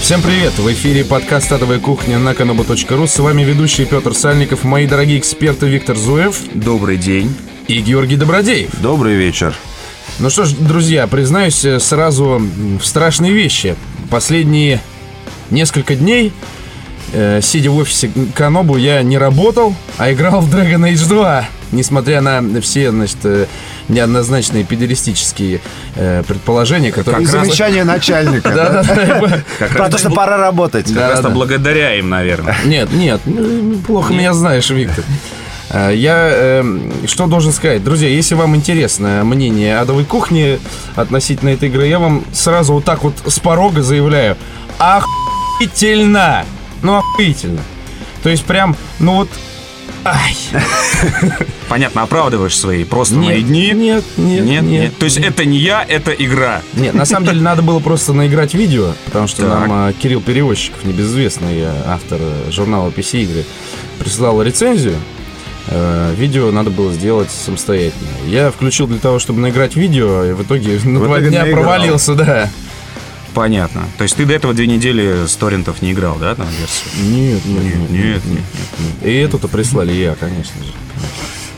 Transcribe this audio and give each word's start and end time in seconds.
Всем 0.00 0.22
привет! 0.22 0.58
В 0.58 0.72
эфире 0.72 1.04
подкаст 1.04 1.52
«Адовая 1.52 1.78
кухня» 1.78 2.18
на 2.18 2.30
kanobu.ru. 2.30 3.06
С 3.06 3.18
вами 3.20 3.42
ведущий 3.42 3.84
Петр 3.84 4.12
Сальников, 4.12 4.64
мои 4.64 4.86
дорогие 4.88 5.18
эксперты 5.18 5.66
Виктор 5.68 5.96
Зуев 5.96 6.36
Добрый 6.52 6.96
день. 6.96 7.32
и 7.68 7.80
Георгий 7.80 8.16
Добродеев. 8.16 8.70
Добрый 8.80 9.14
вечер. 9.14 9.54
Ну 10.18 10.28
что 10.28 10.46
ж, 10.46 10.52
друзья, 10.54 11.06
признаюсь 11.06 11.64
э, 11.64 11.78
сразу 11.78 12.42
в 12.80 12.84
страшные 12.84 13.32
вещи. 13.32 13.76
Последние 14.10 14.80
несколько 15.50 15.94
дней, 15.94 16.32
э, 17.12 17.40
сидя 17.40 17.70
в 17.70 17.76
офисе 17.76 18.10
Канобу, 18.34 18.76
я 18.76 19.02
не 19.02 19.16
работал, 19.16 19.76
а 19.96 20.12
играл 20.12 20.40
в 20.40 20.52
Dragon 20.52 20.90
Age 20.92 21.06
2. 21.08 21.48
Несмотря 21.72 22.20
на 22.20 22.60
все, 22.60 22.90
значит, 22.90 23.18
э, 23.24 23.46
неоднозначные 23.88 24.64
педеристические 24.64 25.60
э, 25.96 26.22
предположения, 26.26 26.92
которые... 26.92 27.22
И 27.22 27.26
замечание 27.26 27.84
начальника. 27.84 28.50
да? 28.50 28.82
Да-да-да. 28.82 29.42
Как 29.58 29.70
Про 29.70 29.78
раз, 29.78 29.90
то, 29.92 29.98
что 29.98 30.10
пора 30.10 30.36
работать. 30.36 30.86
как 30.86 30.94
Да, 30.94 31.22
да. 31.22 31.28
благодаря 31.30 31.94
им, 31.94 32.08
наверное. 32.08 32.56
Нет, 32.64 32.92
нет, 32.92 33.20
ну, 33.24 33.76
плохо 33.86 34.12
меня 34.12 34.32
знаешь, 34.32 34.68
Виктор. 34.70 35.04
Э, 35.70 35.92
Я 35.94 36.28
э, 36.32 36.64
что 37.06 37.26
должен 37.26 37.52
сказать? 37.52 37.84
Друзья, 37.84 38.08
если 38.08 38.34
вам 38.34 38.56
интересно 38.56 39.22
мнение 39.24 39.78
адовой 39.78 40.04
кухни 40.04 40.58
относительно 40.96 41.50
этой 41.50 41.68
игры, 41.68 41.86
я 41.86 41.98
вам 41.98 42.24
сразу 42.32 42.74
вот 42.74 42.84
так 42.84 43.02
вот 43.04 43.14
с 43.26 43.38
порога 43.38 43.82
заявляю. 43.82 44.36
Охуительно! 44.78 46.44
Ну, 46.82 46.96
охуительно. 46.96 47.60
То 48.22 48.28
есть 48.28 48.44
прям, 48.44 48.76
ну 48.98 49.16
вот... 49.16 49.28
Ай! 50.04 50.34
Понятно, 51.68 52.02
оправдываешь 52.02 52.56
свои 52.58 52.84
просто 52.84 53.14
Нет, 53.16 53.32
мои 53.34 53.42
дни. 53.42 53.70
нет, 53.72 54.04
нет, 54.16 54.44
нет, 54.44 54.62
нет. 54.62 54.96
То 54.98 55.04
есть 55.04 55.18
это 55.18 55.44
не 55.44 55.58
я, 55.58 55.84
это 55.86 56.10
игра. 56.12 56.62
Нет, 56.74 56.94
на 56.94 57.04
самом 57.04 57.26
деле 57.26 57.40
надо 57.40 57.62
было 57.62 57.80
просто 57.80 58.12
наиграть 58.12 58.54
видео, 58.54 58.92
потому 59.04 59.28
что 59.28 59.42
Так. 59.42 59.68
нам 59.68 59.92
Кирилл 59.94 60.20
Перевозчиков, 60.20 60.84
небезызвестный 60.84 61.60
э, 61.60 61.70
автор 61.86 62.18
э, 62.20 62.50
журнала 62.50 62.88
PC 62.90 63.22
игры, 63.22 63.44
присылал 63.98 64.40
рецензию. 64.42 64.96
Э, 65.68 66.14
Видео 66.16 66.50
надо 66.50 66.70
было 66.70 66.92
сделать 66.92 67.30
самостоятельно. 67.30 68.08
Я 68.26 68.50
включил 68.50 68.86
для 68.86 68.98
того, 68.98 69.18
чтобы 69.18 69.40
наиграть 69.40 69.76
видео, 69.76 70.24
и 70.24 70.32
в 70.32 70.42
итоге 70.42 70.80
на 70.82 70.98
два 70.98 71.20
дня 71.20 71.42
наиграл. 71.42 71.62
провалился, 71.62 72.14
да. 72.14 72.50
Понятно. 73.34 73.84
То 73.96 74.04
есть 74.04 74.16
ты 74.16 74.26
до 74.26 74.34
этого 74.34 74.54
две 74.54 74.66
недели 74.66 75.26
с 75.26 75.36
торрентов 75.36 75.82
не 75.82 75.92
играл, 75.92 76.16
да, 76.18 76.34
там 76.34 76.48
версию? 76.48 77.10
Нет, 77.10 77.44
нет, 77.44 77.64
Нет, 77.64 77.90
нет, 77.90 78.24
нет, 78.24 78.42
нет. 78.78 78.94
И 79.02 79.14
эту-то 79.14 79.48
прислали 79.48 79.92
я, 79.92 80.14
конечно 80.14 80.64
же. 80.64 80.72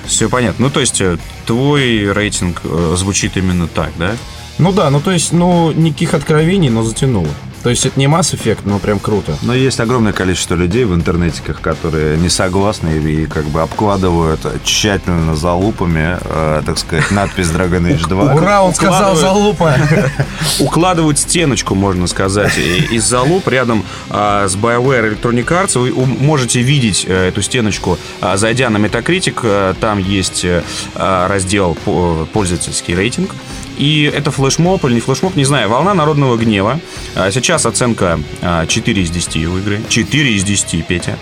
Все 0.05 0.29
понятно. 0.29 0.67
Ну, 0.67 0.71
то 0.71 0.81
есть 0.81 1.01
э, 1.01 1.17
твой 1.47 2.13
рейтинг 2.13 2.61
э, 2.65 2.95
звучит 2.97 3.37
именно 3.37 3.69
так, 3.69 3.91
да? 3.99 4.17
Ну 4.59 4.73
да, 4.73 4.91
ну 4.91 5.01
то 5.01 5.11
есть, 5.11 5.33
ну, 5.33 5.73
никаких 5.73 6.15
откровений, 6.15 6.69
но 6.69 6.83
затянуло. 6.83 7.29
То 7.63 7.71
есть 7.71 7.87
это 7.87 7.99
не 7.99 8.07
Mass 8.07 8.35
Effect, 8.35 8.61
но 8.65 8.79
прям 8.79 8.99
круто. 8.99 9.37
Но 9.43 9.55
есть 9.55 9.79
огромное 9.79 10.13
количество 10.13 10.55
людей 10.55 10.85
в 10.85 10.95
интернетиках, 10.95 11.61
которые 11.61 12.17
не 12.19 12.29
согласны 12.29 12.99
и 12.99 13.27
как 13.27 13.45
бы 13.45 13.63
обкладывают 13.63 14.41
тщательно 14.65 15.37
залупами, 15.37 16.19
э, 16.21 16.63
так 16.67 16.77
сказать, 16.79 17.11
надпись 17.13 17.47
Dragon 17.49 17.83
Age 17.89 18.09
2. 18.09 18.35
Ура, 18.35 18.63
он 18.63 18.75
сказал 18.75 19.15
залупа! 19.17 19.75
Укладывают 20.59 21.19
стеночку, 21.19 21.75
можно 21.75 22.07
сказать, 22.07 22.59
из 22.59 23.05
залуп 23.05 23.47
рядом 23.49 23.85
а, 24.11 24.49
с 24.49 24.57
BioWare 24.57 25.13
Electronic 25.21 25.47
Arts. 25.47 25.79
Вы 25.79 25.93
можете 26.07 26.63
видеть 26.63 27.05
э, 27.09 27.29
эту 27.29 27.43
стеночку, 27.43 27.99
а, 28.21 28.37
зайдя 28.37 28.71
на 28.71 28.79
Metacritic. 28.79 29.39
э, 29.43 29.75
Там 29.81 29.99
есть 29.99 30.45
э, 30.45 30.63
раздел 30.95 31.77
по- 31.85 32.27
пользовательский 32.33 32.95
рейтинг. 32.95 33.31
И 33.79 34.11
это 34.15 34.31
флешмоб 34.31 34.85
или 34.85 34.95
не 34.95 35.01
флешмоб, 35.01 35.37
не 35.37 35.45
знаю. 35.45 35.69
Волна 35.69 35.95
народного 35.95 36.37
гнева. 36.37 36.79
А, 37.15 37.31
Сейчас 37.31 37.67
оценка 37.67 38.19
а, 38.43 38.67
4 38.67 39.03
из 39.03 39.11
10 39.11 39.37
у 39.47 39.59
игры. 39.59 39.81
4 39.89 40.33
из 40.35 40.45
10, 40.45 40.87
Петя. 40.87 41.17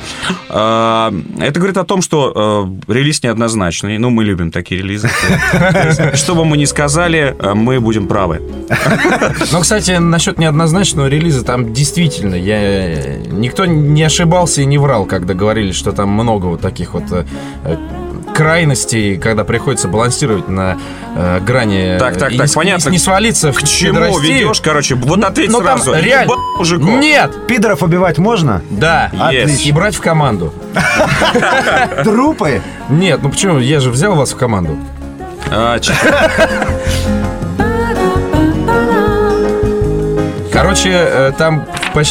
А, 0.49 1.13
Это 1.39 1.59
говорит 1.59 1.77
о 1.77 1.85
том, 1.85 2.03
что 2.03 2.69
релиз 2.89 3.23
неоднозначный. 3.23 3.99
Ну, 3.99 4.11
мы 4.11 4.25
любим 4.25 4.51
такие 4.51 4.81
релизы. 4.83 5.09
Что 6.15 6.35
бы 6.35 6.45
мы 6.45 6.57
ни 6.57 6.65
сказали, 6.65 7.35
мы 7.55 7.81
будем 7.81 8.07
правы. 8.09 8.41
Но, 9.53 9.61
кстати, 9.61 9.93
насчет 9.93 10.39
неоднозначного 10.39 11.07
релиза, 11.07 11.45
там 11.45 11.73
действительно, 11.73 12.35
я... 12.35 13.17
никто 13.31 13.67
не 13.67 14.03
ошибался 14.03 14.63
и 14.63 14.65
не 14.65 14.79
врал, 14.79 15.07
когда 15.07 15.35
говорили, 15.35 15.73
что 15.73 15.93
там 15.93 16.11
много 16.11 16.47
вот 16.47 16.61
таких 16.61 16.95
вот 16.95 17.05
э, 17.11 17.25
крайностей, 18.45 19.19
когда 19.19 19.45
приходится 19.45 19.87
балансировать 19.87 20.49
на 20.49 20.79
э, 21.15 21.41
грани... 21.41 21.99
Так, 21.99 22.17
так, 22.17 22.33
и 22.33 22.39
так, 22.39 22.49
не, 22.49 22.55
понятно. 22.55 22.89
Не, 22.89 22.99
свалиться 22.99 23.53
в 23.53 23.57
К 23.57 23.65
чему 23.65 23.93
пидорастию. 23.99 24.23
ведешь? 24.35 24.61
Короче, 24.63 24.95
вот 24.95 25.23
ответь 25.23 25.51
Ну, 25.51 25.61
там 25.61 25.79
сразу. 25.79 26.03
реально- 26.03 26.33
Еба 26.33 26.37
мужиков. 26.57 26.89
Нет! 26.89 27.47
Пидоров 27.47 27.83
убивать 27.83 28.17
можно? 28.17 28.63
Да. 28.71 29.11
Есть. 29.31 29.67
И 29.67 29.73
брать 29.73 29.95
в 29.95 30.01
команду. 30.01 30.55
Трупы? 32.03 32.63
Нет, 32.89 33.21
ну 33.23 33.29
почему? 33.29 33.59
Я 33.59 33.79
же 33.81 33.91
взял 33.91 34.15
вас 34.15 34.33
в 34.33 34.37
команду. 34.39 34.79
А, 35.51 35.79
Короче, 40.61 40.91
э, 40.93 41.33
там 41.39 41.67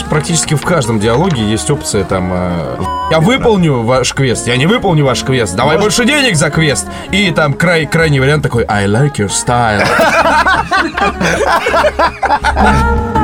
практически 0.10 0.56
в 0.56 0.64
каждом 0.64 1.00
диалоге 1.00 1.44
есть 1.44 1.70
опция 1.70 2.04
там 2.04 2.32
э, 2.34 2.78
Я 3.12 3.20
выполню 3.20 3.84
ваш 3.84 4.12
квест, 4.16 4.48
я 4.48 4.58
не 4.58 4.66
выполню 4.66 5.06
ваш 5.06 5.24
квест 5.24 5.56
Давай 5.56 5.78
больше 5.78 6.04
денег 6.04 6.36
за 6.36 6.50
квест 6.50 6.88
И 7.12 7.30
там 7.30 7.54
край, 7.54 7.86
крайний 7.86 8.20
вариант 8.20 8.42
такой 8.42 8.66
I 8.68 8.88
like 8.88 9.18
your 9.18 9.30
style 9.30 9.86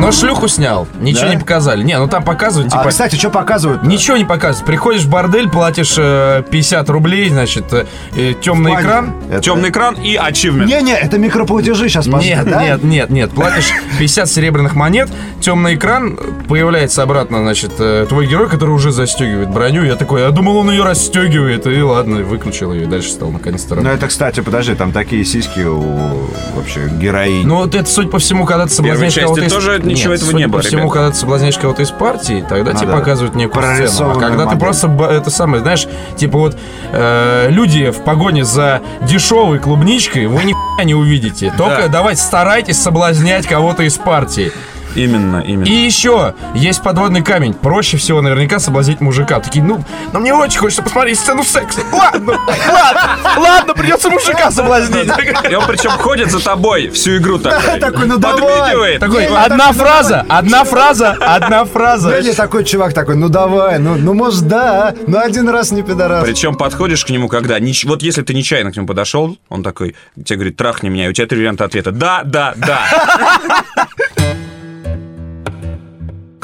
Но 0.00 0.12
шлюху 0.12 0.48
снял, 0.48 0.86
ничего 1.00 1.26
Да? 1.26 1.34
не 1.34 1.40
показали 1.40 1.82
Не, 1.82 1.98
ну 1.98 2.08
там 2.08 2.24
показывают, 2.24 2.72
А, 2.72 2.78
типа 2.78 2.88
кстати, 2.90 3.16
что 3.16 3.30
показывают? 3.30 3.82
Ничего 3.82 4.16
не 4.16 4.24
показывают. 4.24 4.66
Приходишь 4.66 5.02
в 5.02 5.08
бордель, 5.10 5.48
платишь 5.48 5.94
э, 5.98 6.42
50 6.50 6.88
рублей, 6.90 7.28
значит, 7.30 7.64
э, 7.72 8.34
темный 8.40 8.74
экран. 8.74 9.14
это- 9.30 9.40
Темный 9.42 9.70
экран 9.70 9.94
и 9.94 10.16
ачивмент. 10.16 10.68
Не-не, 10.68 10.94
это 10.94 11.18
микроплатежи 11.18 11.88
сейчас 11.88 12.06
пошли, 12.06 12.30
Нет, 12.30 12.48
да? 12.48 12.62
нет, 12.62 12.82
нет, 12.84 13.10
нет. 13.10 13.30
Платишь 13.30 13.68
50 13.98 14.28
серебряных 14.28 14.74
монет, 14.74 15.08
темный 15.40 15.74
экран, 15.74 16.18
появляется 16.48 17.02
обратно, 17.02 17.38
значит, 17.38 17.72
э, 17.78 18.06
твой 18.08 18.26
герой, 18.26 18.48
который 18.48 18.70
уже 18.70 18.92
застегивает 18.92 19.50
броню. 19.50 19.82
Я 19.84 19.96
такой, 19.96 20.22
я 20.22 20.30
думал, 20.30 20.56
он 20.58 20.70
ее 20.70 20.84
расстегивает. 20.84 21.66
И 21.66 21.80
ладно, 21.82 22.22
выключил 22.22 22.72
ее 22.72 22.84
и 22.84 22.86
дальше 22.86 23.10
стал 23.10 23.30
наконец-то 23.30 23.70
Ну 23.74 23.82
работать. 23.82 23.98
это, 23.98 24.06
кстати, 24.08 24.40
подожди, 24.40 24.74
там 24.74 24.92
такие 24.92 25.24
сиськи 25.24 25.60
у 25.60 26.28
вообще 26.54 26.88
героинь. 26.88 27.46
Ну, 27.46 27.56
вот 27.56 27.74
это, 27.74 27.88
судя 27.88 28.08
по 28.08 28.18
всему, 28.18 28.44
когда 28.46 28.66
ты 28.66 28.72
соблазняешь 28.72 29.12
части 29.12 29.24
кого-то 29.24 29.44
из... 29.44 29.52
тоже 29.52 29.80
ничего 29.92 30.14
этого 30.14 30.26
судя 30.30 30.38
не 30.38 30.46
было, 30.46 30.60
по 30.60 30.66
всему, 30.66 30.82
ребят. 30.82 30.92
когда 30.92 31.10
ты 31.10 31.16
соблазняешь 31.16 31.58
кого-то 31.58 31.82
из 31.82 31.90
партии, 31.90 32.44
тогда 32.48 32.72
тебе 32.72 32.86
Надо 32.88 32.98
показывают 32.98 33.34
некую 33.34 33.62
сцену. 33.88 34.10
А 34.10 34.14
когда 34.14 34.38
ты 34.38 34.44
модель. 34.46 34.58
просто, 34.60 34.88
б- 34.88 35.04
это 35.04 35.30
самое, 35.30 35.62
знаешь, 35.62 35.86
типа 36.16 36.38
вот 36.38 36.56
э, 36.92 37.46
люди 37.50 37.90
в 37.90 38.02
погоне 38.04 38.44
за 38.44 38.80
дешевой 39.02 39.58
клубничкой, 39.58 40.26
вы 40.26 40.44
ни 40.44 40.54
не 40.84 40.94
увидите. 40.94 41.52
Только 41.58 41.82
Да. 41.84 41.88
давайте 41.88 42.20
старайтесь 42.22 42.80
соблазнять 42.80 43.46
кого-то 43.46 43.82
из 43.82 43.96
партии. 43.98 44.52
Именно, 44.94 45.44
именно. 45.46 45.64
И 45.66 45.72
еще 45.72 46.34
есть 46.54 46.82
подводный 46.82 47.22
камень. 47.22 47.54
Проще 47.54 47.96
всего 47.96 48.20
наверняка 48.20 48.58
соблазнить 48.58 49.00
мужика. 49.00 49.40
Такие, 49.40 49.64
ну, 49.64 49.84
ну 50.12 50.20
мне 50.20 50.34
очень 50.34 50.58
хочется 50.58 50.82
посмотреть 50.82 51.18
сцену 51.18 51.44
секса. 51.44 51.80
Ладно, 51.92 52.38
ладно, 52.48 53.18
ладно, 53.36 53.74
придется 53.74 54.10
мужика 54.10 54.50
соблазнить. 54.50 55.10
И 55.50 55.54
он 55.54 55.66
причем 55.66 55.90
ходит 55.90 56.30
за 56.30 56.42
тобой 56.42 56.88
всю 56.90 57.18
игру 57.18 57.38
такой. 57.38 57.78
такой, 57.80 58.06
ну 58.06 58.18
давай. 58.18 58.98
Такой, 58.98 59.26
одна 59.26 59.68
так, 59.68 59.76
ну, 59.76 59.84
фраза, 59.84 60.26
одна 60.28 60.64
фраза, 60.64 61.16
одна 61.20 61.64
фраза. 61.64 62.08
Знаете, 62.08 62.32
такой 62.34 62.64
чувак 62.64 62.94
такой, 62.94 63.16
ну 63.16 63.28
давай, 63.28 63.78
ну, 63.78 63.96
ну 63.96 64.14
может 64.14 64.46
да, 64.48 64.94
но 65.06 65.20
один 65.20 65.48
раз 65.48 65.70
не 65.70 65.82
пидорас. 65.82 66.24
Причем 66.24 66.56
подходишь 66.56 67.04
к 67.04 67.10
нему, 67.10 67.28
когда... 67.28 67.58
Вот 67.84 68.02
если 68.02 68.22
ты 68.22 68.34
нечаянно 68.34 68.72
к 68.72 68.76
нему 68.76 68.86
подошел, 68.86 69.36
он 69.48 69.62
такой, 69.62 69.94
тебе 70.24 70.36
говорит, 70.36 70.56
трахни 70.56 70.88
меня, 70.88 71.06
и 71.06 71.08
у 71.08 71.12
тебя 71.12 71.26
три 71.26 71.38
варианта 71.38 71.64
ответа. 71.64 71.92
Да, 71.92 72.22
да, 72.24 72.54
да. 72.56 72.80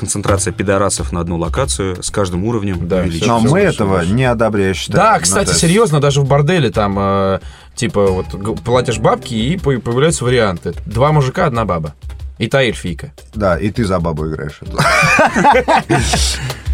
Концентрация 0.05 0.53
пидорасов 0.53 1.13
на 1.13 1.21
одну 1.21 1.39
локацию 1.39 2.03
с 2.03 2.11
каждым 2.11 2.45
уровнем 2.45 2.87
Да, 2.87 2.99
увеличивается. 2.99 3.27
Но 3.47 3.51
мы 3.51 3.61
этого 3.61 4.05
не 4.05 4.25
одобряем, 4.27 4.69
я 4.69 4.75
считаю. 4.75 4.99
Да, 5.03 5.15
Ну, 5.17 5.23
кстати, 5.23 5.49
есть- 5.49 5.61
серьезно, 5.61 5.99
даже 5.99 6.21
в 6.21 6.29
борделе 6.29 6.69
там, 6.71 6.95
э, 6.99 7.41
типа, 7.75 8.07
вот 8.09 8.27
платишь 8.63 8.99
бабки, 8.99 9.33
и 9.33 9.57
по- 9.57 9.79
появляются 9.81 10.27
варианты. 10.27 10.75
Два 10.85 11.11
мужика, 11.11 11.47
одна 11.47 11.65
баба. 11.65 11.95
И 12.39 12.49
та 12.49 12.63
эльфийка. 12.63 13.13
Да, 13.35 13.57
и 13.57 13.71
ты 13.71 13.87
за 13.87 13.99
бабу 13.99 14.29
играешь. 14.29 14.61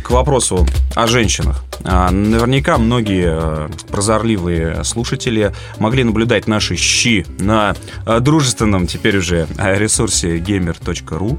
К 0.02 0.10
вопросу 0.10 0.66
о 0.96 1.06
женщинах. 1.06 1.62
А, 1.84 2.10
Наверняка 2.10 2.78
многие 2.78 3.28
э, 3.30 3.68
прозорливые 3.90 4.82
слушатели 4.84 5.54
могли 5.78 6.02
наблюдать 6.04 6.48
наши 6.48 6.74
щи 6.76 7.24
на 7.38 7.74
э, 8.06 8.18
дружественном 8.20 8.86
теперь 8.86 9.18
уже 9.18 9.46
э, 9.56 9.78
ресурсе 9.78 10.38
gamer.ru. 10.38 11.38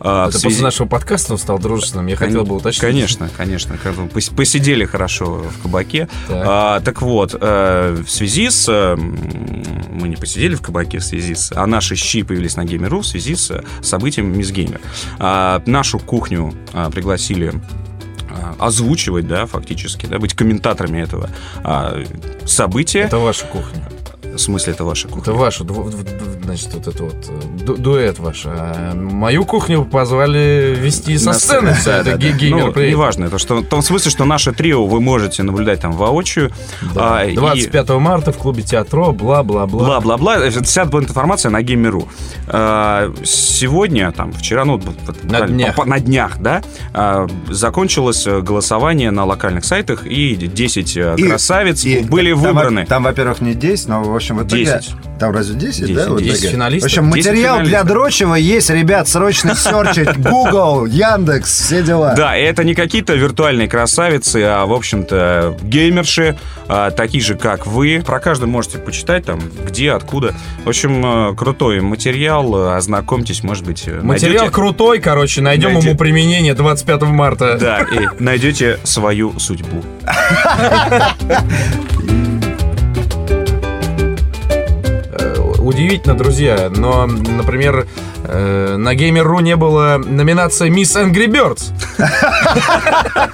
а, 0.00 0.26
в 0.26 0.28
Это 0.30 0.38
связи- 0.38 0.44
после 0.54 0.62
нашего 0.64 0.86
подкаста 0.88 1.32
он 1.32 1.38
стал 1.38 1.58
дружественным. 1.58 2.06
Я 2.06 2.16
хотел 2.16 2.44
бы 2.44 2.56
уточнить. 2.56 2.80
Конечно, 2.80 3.28
конечно. 3.36 3.76
Посидели 4.36 4.84
хорошо 4.84 5.44
в 5.58 5.62
кабаке. 5.62 6.08
Так. 6.28 6.44
А, 6.48 6.80
так 6.80 7.02
вот, 7.02 7.34
э, 7.40 8.02
в 8.06 8.10
связи 8.10 8.50
с... 8.50 8.66
э, 8.68 8.96
Мы 8.96 10.08
не 10.08 10.16
посидели 10.16 10.54
в 10.54 10.62
кабаке 10.62 10.98
в 10.98 11.04
связи 11.04 11.34
с... 11.34 11.52
А 11.54 11.66
наши 11.66 11.96
щи 11.96 12.22
появились 12.22 12.56
на 12.56 12.64
Геймеру 12.64 13.00
в 13.00 13.06
связи 13.06 13.34
с 13.34 13.50
э, 13.50 13.62
событием 13.82 14.36
Мисс 14.36 14.50
Геймер. 14.50 14.80
А, 15.18 15.62
Нашу 15.66 15.98
кухню 15.98 16.54
а, 16.72 16.90
пригласили 16.90 17.52
озвучивать, 18.58 19.26
да, 19.26 19.46
фактически, 19.46 20.06
да, 20.06 20.18
быть 20.18 20.34
комментаторами 20.34 21.00
этого 21.00 21.30
а, 21.64 22.02
события. 22.46 23.00
Это 23.00 23.18
ваша 23.18 23.44
кухня. 23.46 23.88
В 24.22 24.38
смысле, 24.38 24.72
это 24.74 24.84
ваша 24.84 25.08
кухня? 25.08 25.22
Это 25.22 25.32
ваша, 25.32 25.64
ду- 25.64 25.74
ду- 25.74 25.90
ду- 25.90 26.37
значит, 26.48 26.74
вот 26.74 26.86
это 26.88 27.02
вот 27.04 27.16
э, 27.28 27.64
ду- 27.64 27.76
дуэт 27.76 28.18
ваш. 28.18 28.42
А 28.46 28.94
мою 28.94 29.44
кухню 29.44 29.84
позвали 29.84 30.74
вести 30.78 31.16
со 31.18 31.26
На 31.26 31.34
сцены. 31.34 31.76
да, 31.84 32.00
это 32.00 32.10
да, 32.12 32.16
ге- 32.16 32.30
да. 32.32 32.36
геймер 32.38 32.72
Ну, 32.76 32.82
неважно, 32.82 33.24
это 33.26 33.38
что, 33.38 33.56
в 33.56 33.64
том 33.66 33.82
смысле, 33.82 34.10
что 34.10 34.24
наше 34.24 34.52
трио 34.52 34.86
вы 34.86 35.00
можете 35.00 35.42
наблюдать 35.42 35.80
там 35.80 35.92
воочию. 35.92 36.50
Да. 36.94 37.20
а, 37.20 37.24
и- 37.26 37.34
25 37.36 37.88
марта 37.98 38.32
в 38.32 38.36
клубе 38.38 38.62
театро, 38.62 39.12
бла-бла-бла. 39.12 39.84
Бла-бла-бла. 40.00 40.36
Это 40.38 40.62
Вся 40.64 40.84
будет 40.84 41.10
информация 41.10 41.50
на 41.50 41.62
Геймеру. 41.62 42.08
А, 42.46 43.12
Сегодня, 43.24 44.10
там, 44.12 44.32
вчера, 44.32 44.64
ну, 44.64 44.78
вот- 44.78 44.96
вот 45.06 45.16
буквально 45.22 45.48
днях. 45.48 45.74
по- 45.76 45.84
на 45.84 46.00
днях, 46.00 46.38
да, 46.40 46.62
а, 46.92 47.26
закончилось 47.48 48.26
э, 48.26 48.40
голосование 48.40 49.10
на 49.10 49.24
локальных 49.24 49.64
сайтах, 49.64 50.06
и 50.06 50.34
10 50.36 50.96
э, 50.96 51.14
И- 51.16 51.22
красавиц 51.28 51.84
И 51.84 52.00
были 52.00 52.32
там, 52.32 52.40
выбраны. 52.40 52.86
Там, 52.86 53.04
во-первых, 53.04 53.40
не 53.40 53.54
10, 53.54 53.88
но, 53.88 54.02
в 54.02 54.14
общем, 54.14 54.38
в 54.38 54.46
итоге... 54.46 54.64
10. 54.64 54.90
Там 55.18 55.32
разве 55.32 55.56
10, 55.56 55.86
10, 55.86 55.94
да? 55.94 56.10
в 56.12 56.22
10 56.22 56.37
итоге? 56.40 56.52
финалистов? 56.52 56.90
В 56.90 56.92
общем, 56.92 57.12
10 57.12 57.26
материал 57.30 57.60
для 57.60 57.84
дрочева 57.84 58.34
есть, 58.34 58.70
ребят, 58.70 59.08
срочно 59.08 59.54
серчить. 59.54 60.16
Google, 60.18 60.86
Яндекс, 60.86 61.66
все 61.66 61.82
дела. 61.82 62.14
Да, 62.16 62.36
это 62.36 62.64
не 62.64 62.74
какие-то 62.74 63.14
виртуальные 63.14 63.68
красавицы, 63.68 64.42
а, 64.44 64.66
в 64.66 64.72
общем-то, 64.72 65.56
геймерши, 65.62 66.36
а, 66.68 66.90
такие 66.90 67.22
же, 67.22 67.36
как 67.36 67.66
вы. 67.66 68.02
Про 68.04 68.20
каждую 68.20 68.50
можете 68.50 68.78
почитать, 68.78 69.24
там, 69.26 69.40
где, 69.66 69.92
откуда. 69.92 70.34
В 70.64 70.68
общем, 70.68 71.32
э, 71.32 71.36
крутой 71.36 71.80
материал, 71.80 72.72
ознакомьтесь, 72.74 73.42
может 73.42 73.64
быть, 73.64 73.84
э, 73.86 74.00
Материал 74.02 74.44
найдете- 74.46 74.54
крутой, 74.54 74.98
короче, 74.98 75.40
найдем 75.40 75.72
Найдете- 75.74 75.88
ему 75.88 75.98
применение 75.98 76.54
25 76.54 77.12
марта. 77.12 77.56
Да, 77.58 77.80
и 77.80 78.08
найдете 78.22 78.78
свою 78.84 79.38
судьбу. 79.38 79.82
Удивительно, 85.68 86.16
друзья, 86.16 86.70
но, 86.74 87.04
например, 87.04 87.86
э, 88.28 88.76
на 88.76 88.94
Gamer.ru 88.94 89.42
не 89.42 89.56
было 89.56 89.98
номинации 89.98 90.70
Miss 90.70 90.94
Angry 90.96 91.26
Birds. 91.26 91.72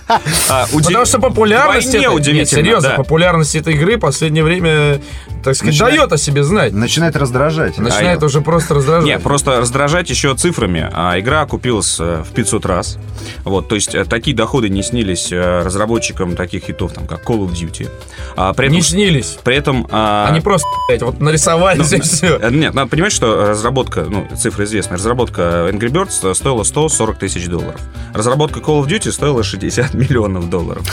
А, 0.49 0.67
Потому 0.73 1.05
что 1.07 1.19
популярность 1.19 1.93
Нет, 1.93 2.49
серьезно, 2.49 2.91
популярность 2.91 3.55
этой 3.55 3.75
игры 3.75 3.97
в 3.97 4.01
последнее 4.01 4.45
время, 4.45 5.01
так 5.43 5.57
сказать, 5.57 5.79
дает 5.79 6.13
о 6.13 6.19
себе 6.19 6.45
знать. 6.45 6.73
Начинает 6.73 7.17
раздражать. 7.17 7.79
Начинает 7.79 8.23
уже 8.23 8.41
просто 8.41 8.75
раздражать. 8.75 9.07
Нет, 9.07 9.23
просто 9.23 9.59
раздражать 9.61 10.11
еще 10.11 10.35
цифрами. 10.35 10.89
А, 10.93 11.19
игра 11.19 11.43
окупилась 11.43 11.99
э, 11.99 12.23
в 12.23 12.33
500 12.33 12.67
раз. 12.67 12.99
Вот, 13.45 13.69
то 13.69 13.75
есть 13.75 13.95
э, 13.95 14.05
такие 14.05 14.37
доходы 14.37 14.69
не 14.69 14.83
снились 14.83 15.33
э, 15.33 15.63
разработчикам 15.63 16.37
таких 16.37 16.65
хитов, 16.65 16.93
там, 16.93 17.07
как 17.07 17.23
Call 17.25 17.47
of 17.47 17.53
Duty. 17.53 17.91
А, 18.37 18.53
при 18.53 18.67
этом, 18.67 18.77
Не 18.77 18.83
снились. 18.83 19.39
при 19.43 19.57
этом 19.57 19.87
а, 19.91 20.27
Они 20.29 20.41
просто, 20.41 20.69
блядь, 20.89 21.03
вот 21.03 21.21
нарисовались 21.21 21.93
и 21.93 22.01
все. 22.01 22.39
Э, 22.39 22.51
Нет, 22.51 22.75
надо 22.75 22.89
понимать, 22.89 23.13
что 23.13 23.47
разработка, 23.49 24.05
ну, 24.09 24.27
цифра 24.37 24.65
известная, 24.85 24.99
разработка 24.99 25.43
Angry 25.71 25.91
Birds 25.91 26.35
стоила 26.35 26.63
140 26.63 27.19
тысяч 27.19 27.49
долларов. 27.49 27.81
Разработка 28.13 28.61
Call 28.61 28.83
of 28.83 28.87
Duty 28.87 29.11
стоила 29.13 29.43
60 29.43 29.95
миллионов 29.95 30.51
долларов. 30.51 30.85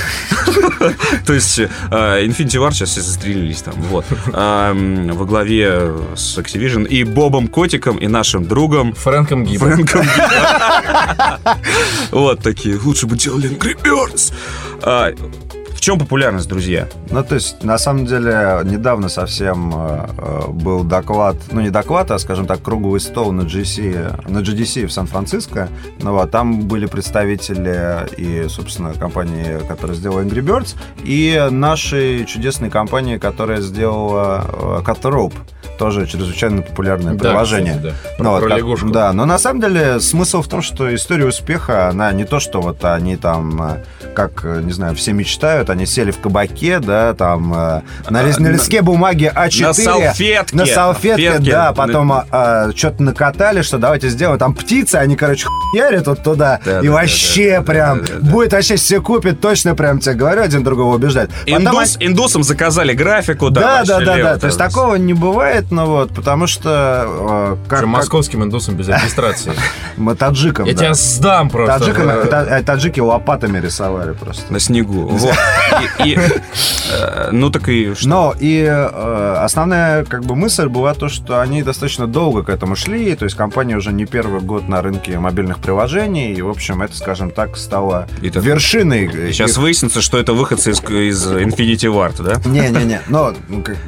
То 1.25 1.33
есть 1.33 1.59
э, 1.59 1.65
Infinity 1.89 2.57
Ward 2.57 2.71
сейчас 2.71 2.89
все 2.89 3.01
застрелились 3.01 3.61
там, 3.61 3.73
вот. 3.89 4.05
А, 4.33 4.73
Во 4.73 5.25
главе 5.25 5.91
с 6.15 6.38
Activision 6.38 6.88
и 6.88 7.03
Бобом 7.03 7.47
Котиком, 7.47 7.97
и 7.97 8.07
нашим 8.07 8.45
другом 8.45 8.93
Фрэнком 8.93 9.43
Гиббом. 9.43 9.85
Фрэнком 9.85 10.05
Вот 12.11 12.41
такие, 12.41 12.77
лучше 12.77 13.07
бы 13.07 13.17
делали 13.17 13.49
Angry 13.49 13.77
Birds. 13.81 14.33
А, 15.81 15.83
В 15.83 15.83
чем 15.83 15.98
популярность, 15.98 16.48
друзья? 16.48 16.88
Ну, 17.10 17.24
то 17.24 17.36
есть, 17.36 17.63
на 17.63 17.80
самом 17.80 18.06
деле, 18.06 18.62
недавно 18.66 19.10
совсем 19.10 19.74
э, 19.74 20.07
э, 20.16 20.48
был 20.50 20.83
доклад, 20.83 21.38
ну, 21.51 21.62
не 21.62 21.72
доклад, 21.72 22.12
а, 22.12 22.19
скажем 22.19 22.45
так, 22.45 22.62
круглый 22.62 23.00
стол 23.00 23.31
на 23.31 23.42
GC, 23.42 24.30
на 24.30 24.39
GDC 24.39 24.86
в 24.86 24.92
Сан-Франциско. 24.92 25.69
Ну, 26.04 26.13
вот, 26.13 26.30
там 26.30 26.68
были 26.68 26.86
представители 26.86 28.07
и, 28.16 28.48
собственно, 28.48 28.94
компании, 28.94 29.60
которая 29.68 29.98
сделала 29.98 30.22
Angry 30.22 30.44
Birds, 30.45 30.75
и 31.04 31.48
нашей 31.50 32.25
чудесной 32.25 32.69
компании, 32.69 33.18
которая 33.18 33.62
сделала 33.62 34.45
э, 34.48 34.81
Cut 34.86 35.01
Rope. 35.01 35.33
Тоже 35.81 36.06
чрезвычайно 36.06 36.62
популярное 36.62 37.16
Да, 37.16 37.19
приложение. 37.30 37.74
кстати, 37.74 37.94
да. 37.94 38.12
Ну, 38.19 38.24
Про- 38.24 38.30
вот 38.33 38.44
про 38.44 38.56
лягушку. 38.57 38.89
Да, 38.92 39.12
но 39.13 39.25
на 39.25 39.39
самом 39.39 39.62
деле 39.62 40.00
смысл 40.00 40.44
в 40.44 40.48
том, 40.48 40.62
что 40.62 40.94
история 40.94 41.25
успеха, 41.25 41.89
она 41.89 42.12
не 42.12 42.24
то, 42.24 42.39
что 42.39 42.62
вот 42.62 42.86
они 42.86 43.16
там, 43.18 43.60
э, 43.63 43.83
как, 44.13 44.42
э, 44.44 44.62
не 44.63 44.74
знаю, 44.74 44.94
все 44.95 45.12
мечтают, 45.12 45.72
они 45.72 45.88
сели 45.88 46.12
в 46.12 46.19
кабаке, 46.19 46.78
да, 46.78 47.16
там, 47.16 47.51
э, 47.51 47.81
на, 48.12 48.22
лис- 48.24 48.39
на 48.39 48.50
листке 48.50 48.83
бумаги 48.83 49.31
А4. 49.36 49.62
На 49.63 49.74
салфетке. 49.74 50.56
На 50.56 50.66
салфетке, 50.68 51.30
Салфетке. 51.31 51.51
да, 51.51 51.74
потом 51.74 52.13
что-то 52.75 53.01
накатали, 53.01 53.63
что 53.63 53.80
давайте 53.80 54.10
сделаем 54.10 54.38
там 54.38 54.54
птицы, 54.54 54.98
они, 54.98 55.16
короче, 55.16 55.48
хуярят 55.48 56.06
вот 56.06 56.22
туда, 56.22 56.60
Да, 56.63 56.81
и 56.81 56.86
да, 56.86 56.92
вообще 56.94 57.54
да, 57.54 57.57
да, 57.57 57.63
прям, 57.63 58.00
да, 58.01 58.06
да, 58.06 58.13
да. 58.19 58.31
будет 58.31 58.54
вообще 58.54 58.75
все 58.75 59.01
купят, 59.01 59.42
точно 59.42 59.74
прям 59.74 59.98
тебе 60.00 60.13
говорю, 60.13 60.44
один 60.44 60.63
другого 60.63 60.94
убеждать. 60.94 61.31
Потом 61.50 61.63
Индус, 61.74 61.98
индусам 62.00 62.44
заказали 62.44 62.94
графику. 62.94 63.50
да, 63.50 63.83
да, 63.83 64.00
да, 64.00 64.16
лево, 64.16 64.30
да. 64.33 64.38
То 64.38 64.45
есть 64.45 64.60
такого 64.60 64.94
не 64.95 65.13
бывает, 65.16 65.70
ну 65.71 65.85
вот, 65.85 66.13
потому 66.13 66.47
что 66.47 67.06
э, 67.07 67.57
как, 67.68 67.79
Причем 67.79 67.91
как 67.91 68.00
московским 68.00 68.44
индусом 68.44 68.75
без 68.75 68.89
регистрации. 68.89 69.53
мы 69.97 70.15
таджикам. 70.15 70.65
Я 70.65 70.73
да. 70.73 70.79
тебя 70.79 70.94
сдам 70.94 71.50
просто. 71.50 71.79
Таджикам, 71.79 72.27
та- 72.27 72.59
э, 72.59 72.63
таджики 72.63 73.00
лопатами 73.00 73.59
рисовали 73.59 74.12
просто. 74.13 74.51
На 74.51 74.59
снегу. 74.59 75.07
Вот. 75.21 75.35
И- 76.03 76.09
и, 76.12 76.18
э, 76.18 77.29
ну 77.31 77.50
так 77.50 77.69
и 77.69 77.94
что? 77.94 78.09
Но 78.09 78.35
и 78.38 78.63
э, 78.68 79.35
основная 79.39 80.03
как 80.03 80.25
бы 80.25 80.35
мысль 80.35 80.68
была 80.68 80.94
то, 80.94 81.09
что 81.09 81.39
они 81.39 81.63
достаточно 81.63 82.07
долго 82.07 82.44
к 82.44 82.50
этому 82.50 82.75
шли, 82.75 83.15
то 83.15 83.25
есть 83.25 83.38
компания 83.38 83.77
уже 83.77 83.94
не 83.94 84.06
первый 84.06 84.41
год 84.41 84.68
на 84.68 84.81
рынке 84.81 85.19
мобильных 85.19 85.59
приложений, 85.59 86.33
и 86.33 86.41
в 86.41 86.50
общем 86.50 86.81
это, 86.81 86.95
скажем 86.97 87.31
так, 87.31 87.56
стало 87.56 88.07
вершиной. 88.19 89.31
Сейчас 89.31 89.57
выяснится, 89.57 90.01
что 90.01 90.18
это 90.18 90.33
выходцы 90.33 90.71
из, 90.71 90.79
из 90.81 91.27
Infinity 91.27 91.91
Ward, 91.91 92.21
да? 92.23 92.50
Не-не-не, 92.50 93.01
но 93.07 93.33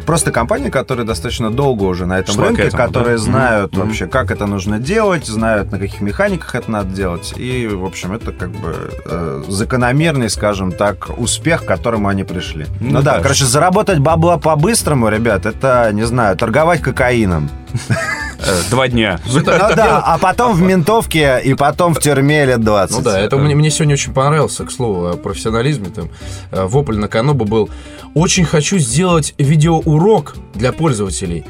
просто 0.05 0.31
компании, 0.31 0.69
которые 0.69 1.05
достаточно 1.05 1.51
долго 1.51 1.62
уже 1.71 2.05
на 2.05 2.19
этом 2.19 2.35
Шла 2.35 2.45
рынке, 2.47 2.63
этому, 2.63 2.77
да? 2.81 2.87
которые 2.87 3.15
Мгм. 3.17 3.23
знают 3.23 3.71
Мгм. 3.73 3.81
вообще, 3.87 4.07
как 4.07 4.31
это 4.31 4.45
нужно 4.45 4.79
делать, 4.79 5.25
знают, 5.25 5.71
на 5.71 5.79
каких 5.79 6.01
механиках 6.01 6.55
это 6.55 6.69
надо 6.71 6.89
делать. 6.93 7.33
И, 7.37 7.67
в 7.67 7.85
общем, 7.85 8.13
это 8.13 8.31
как 8.31 8.51
бы 8.51 8.91
э, 9.05 9.43
закономерный, 9.47 10.29
скажем 10.29 10.71
так, 10.71 11.09
успех, 11.17 11.63
к 11.63 11.67
которому 11.67 12.07
они 12.07 12.23
пришли. 12.23 12.65
Ну 12.79 12.91
Ну, 12.93 13.01
да, 13.01 13.15
да. 13.17 13.21
короче, 13.21 13.45
заработать 13.45 13.99
бабла 13.99 14.37
по-быстрому, 14.37 15.09
ребят, 15.09 15.45
это, 15.45 15.89
не 15.93 16.03
знаю, 16.03 16.35
торговать 16.37 16.81
кокаином. 16.81 17.49
Э, 18.45 18.61
Два 18.69 18.87
дня. 18.87 19.19
Ну 19.25 19.41
да, 19.43 19.99
а 20.05 20.17
потом 20.17 20.53
в 20.53 20.61
ментовке 20.61 21.39
и 21.43 21.53
потом 21.53 21.93
в 21.93 21.99
тюрьме 21.99 22.45
лет 22.45 22.61
20. 22.61 22.95
Ну 22.97 23.01
да, 23.03 23.19
это 23.19 23.37
мне, 23.37 23.55
мне 23.55 23.69
сегодня 23.71 23.93
очень 23.93 24.13
понравился, 24.13 24.65
к 24.65 24.71
слову, 24.71 25.07
о 25.07 25.13
профессионализме. 25.17 25.89
Там 25.89 26.09
э, 26.51 26.63
вопль 26.65 26.97
на 26.97 27.07
Канобу 27.07 27.45
был. 27.45 27.69
Очень 28.13 28.45
хочу 28.45 28.77
сделать 28.77 29.33
видеоурок 29.37 30.35
для 30.53 30.71
пользователей. 30.71 31.45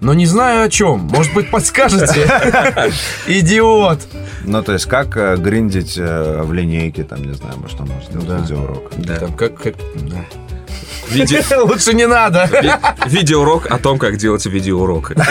Но 0.00 0.14
не 0.14 0.26
знаю 0.26 0.66
о 0.66 0.68
чем. 0.68 1.00
Может 1.12 1.34
быть, 1.34 1.50
подскажете? 1.50 2.24
Идиот! 3.26 4.00
Ну, 4.44 4.62
то 4.62 4.72
есть, 4.72 4.86
как 4.86 5.16
э, 5.16 5.36
гриндить 5.36 5.94
э, 5.98 6.42
в 6.42 6.52
линейке, 6.52 7.02
там, 7.02 7.22
не 7.24 7.34
знаю, 7.34 7.58
может, 7.58 7.80
он 7.80 7.88
может 7.88 8.08
сделать 8.08 8.28
Да. 8.28 8.38
видеоурок. 8.38 8.90
Там 9.18 9.32
как... 9.34 9.54
как- 9.60 9.74
да. 9.96 10.24
Виде- 11.10 11.44
Лучше 11.64 11.94
не 11.94 12.06
надо. 12.06 12.48
ви- 12.62 12.72
Видеоурок 13.06 13.66
о 13.70 13.78
том, 13.78 13.98
как 13.98 14.16
делать 14.16 14.46
видеоурок. 14.46 15.12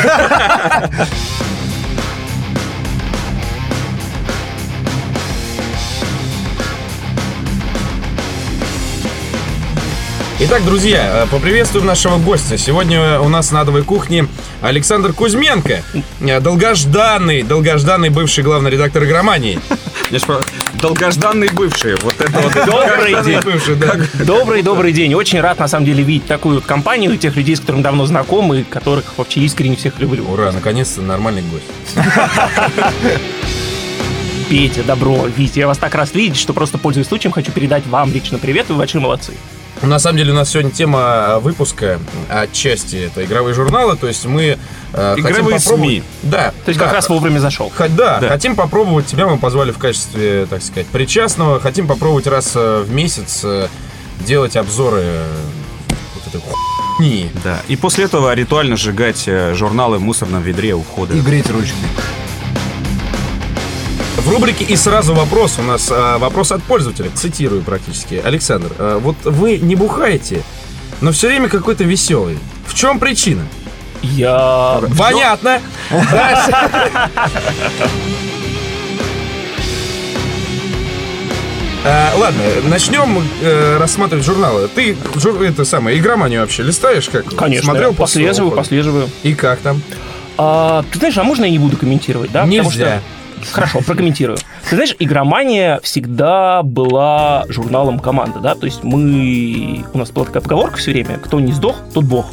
Итак, 10.39 10.63
друзья, 10.63 11.23
э, 11.23 11.27
поприветствуем 11.31 11.87
нашего 11.87 12.19
гостя. 12.19 12.59
Сегодня 12.59 13.19
у 13.19 13.27
нас 13.27 13.51
на 13.51 13.61
адовой 13.61 13.83
кухне 13.83 14.27
Александр 14.61 15.11
Кузьменко, 15.11 15.81
э, 16.21 16.39
долгожданный, 16.39 17.41
долгожданный 17.41 18.09
бывший 18.09 18.43
главный 18.43 18.69
редактор 18.69 19.03
игромании. 19.03 19.59
Долгожданные 20.81 21.49
бывшие. 21.49 21.95
Вот 22.03 22.21
это 22.21 22.39
вот. 22.39 22.53
Добрый 22.53 23.23
день. 23.23 23.41
Бывший, 23.41 23.75
да. 23.75 23.95
Добрый, 24.25 24.61
добрый 24.61 24.93
день. 24.93 25.15
Очень 25.15 25.41
рад, 25.41 25.57
на 25.57 25.67
самом 25.67 25.87
деле, 25.87 26.03
видеть 26.03 26.27
такую 26.27 26.55
вот 26.55 26.65
компанию, 26.65 27.17
тех 27.17 27.35
людей, 27.35 27.55
с 27.55 27.59
которыми 27.59 27.81
давно 27.81 28.05
знакомы, 28.05 28.63
которых 28.63 29.17
вообще 29.17 29.39
искренне 29.39 29.75
всех 29.75 29.99
люблю. 29.99 30.23
Ура, 30.29 30.51
наконец-то 30.51 31.01
нормальный 31.01 31.41
гость. 31.41 31.65
Петя, 34.49 34.83
добро, 34.83 35.25
Витя, 35.35 35.59
я 35.59 35.67
вас 35.67 35.79
так 35.79 35.95
раз 35.95 36.13
видеть, 36.13 36.37
что 36.37 36.53
просто, 36.53 36.77
пользуясь 36.77 37.07
случаем, 37.07 37.33
хочу 37.33 37.51
передать 37.51 37.87
вам 37.87 38.13
лично 38.13 38.37
привет, 38.37 38.69
вы 38.69 38.75
большие 38.75 39.01
молодцы. 39.01 39.33
На 39.81 39.99
самом 39.99 40.17
деле 40.17 40.31
у 40.31 40.35
нас 40.35 40.49
сегодня 40.49 40.71
тема 40.71 41.39
выпуска 41.39 41.99
отчасти 42.29 42.95
это 43.07 43.23
игровые 43.23 43.53
журналы, 43.53 43.95
то 43.95 44.07
есть 44.07 44.25
мы 44.25 44.57
э, 44.93 45.09
хотим 45.15 45.25
Игровые 45.25 45.57
попробовать- 45.59 45.63
СМИ. 45.63 46.03
Да. 46.23 46.51
То 46.65 46.69
есть 46.69 46.79
да. 46.79 46.85
как 46.85 46.93
раз 46.95 47.09
вовремя 47.09 47.39
зашел. 47.39 47.69
Х- 47.69 47.87
Да, 47.89 48.19
Да. 48.19 48.29
хотим 48.29 48.55
попробовать, 48.55 49.05
тебя 49.05 49.27
мы 49.27 49.37
позвали 49.37 49.71
в 49.71 49.77
качестве, 49.77 50.45
так 50.49 50.63
сказать, 50.63 50.87
причастного, 50.87 51.59
хотим 51.59 51.87
попробовать 51.87 52.25
раз 52.27 52.53
э, 52.55 52.83
в 52.87 52.91
месяц 52.91 53.41
э, 53.43 53.67
делать 54.25 54.55
обзоры 54.57 55.01
э, 55.03 55.25
вот 56.15 56.27
этой 56.27 56.41
хуйни. 56.41 57.29
Да. 57.43 57.59
И 57.67 57.75
после 57.75 58.05
этого 58.05 58.33
ритуально 58.33 58.77
сжигать 58.77 59.23
э, 59.27 59.53
журналы 59.53 59.99
в 59.99 60.01
мусорном 60.01 60.41
ведре 60.41 60.73
у 60.73 60.81
входа. 60.81 61.13
И 61.13 61.21
греть 61.21 61.49
ручки. 61.51 61.73
В 64.17 64.29
рубрике 64.29 64.65
«И 64.65 64.75
сразу 64.75 65.13
вопрос» 65.13 65.57
у 65.59 65.61
нас 65.61 65.89
э, 65.91 66.17
вопрос 66.17 66.51
от 66.51 66.61
пользователя, 66.63 67.09
цитирую 67.13 67.61
практически. 67.61 68.15
Александр, 68.23 68.71
э, 68.77 68.99
вот 69.01 69.15
вы 69.23 69.57
не 69.57 69.75
бухаете, 69.75 70.43
но 71.01 71.11
все 71.11 71.27
время 71.27 71.49
какой-то 71.49 71.83
веселый. 71.83 72.37
В 72.65 72.73
чем 72.73 72.99
причина? 72.99 73.43
Я... 74.01 74.81
Понятно. 74.97 75.61
А, 81.85 82.11
ладно, 82.17 82.41
начнем 82.65 83.23
э, 83.41 83.77
рассматривать 83.77 84.25
журналы. 84.25 84.67
Ты 84.67 84.97
жур- 85.15 85.41
это 85.41 85.63
самое, 85.63 85.97
игроманию 85.97 86.41
вообще 86.41 86.63
листаешь 86.63 87.07
как? 87.07 87.25
Конечно, 87.35 87.63
Смотрел 87.71 87.93
послеживаю, 87.93 88.51
послеживаю. 88.51 89.09
И 89.23 89.33
как 89.33 89.59
там? 89.59 89.81
А, 90.37 90.83
ты 90.91 90.99
знаешь, 90.99 91.17
а 91.17 91.23
можно 91.23 91.45
я 91.45 91.51
не 91.51 91.59
буду 91.59 91.77
комментировать, 91.77 92.31
да? 92.31 92.41
Потому 92.43 92.69
Нельзя. 92.69 92.85
что- 92.97 93.01
Хорошо, 93.51 93.81
прокомментирую. 93.85 94.37
Ты 94.69 94.75
знаешь, 94.75 94.95
игромания 94.99 95.79
всегда 95.81 96.61
была 96.63 97.45
журналом 97.47 97.99
команды, 97.99 98.39
да? 98.39 98.55
То 98.55 98.65
есть 98.65 98.83
мы... 98.83 99.85
У 99.93 99.97
нас 99.97 100.11
была 100.11 100.25
такая 100.25 100.41
поговорка 100.41 100.77
все 100.77 100.91
время, 100.91 101.17
кто 101.17 101.39
не 101.39 101.53
сдох, 101.53 101.75
тот 101.93 102.03
бог. 102.05 102.25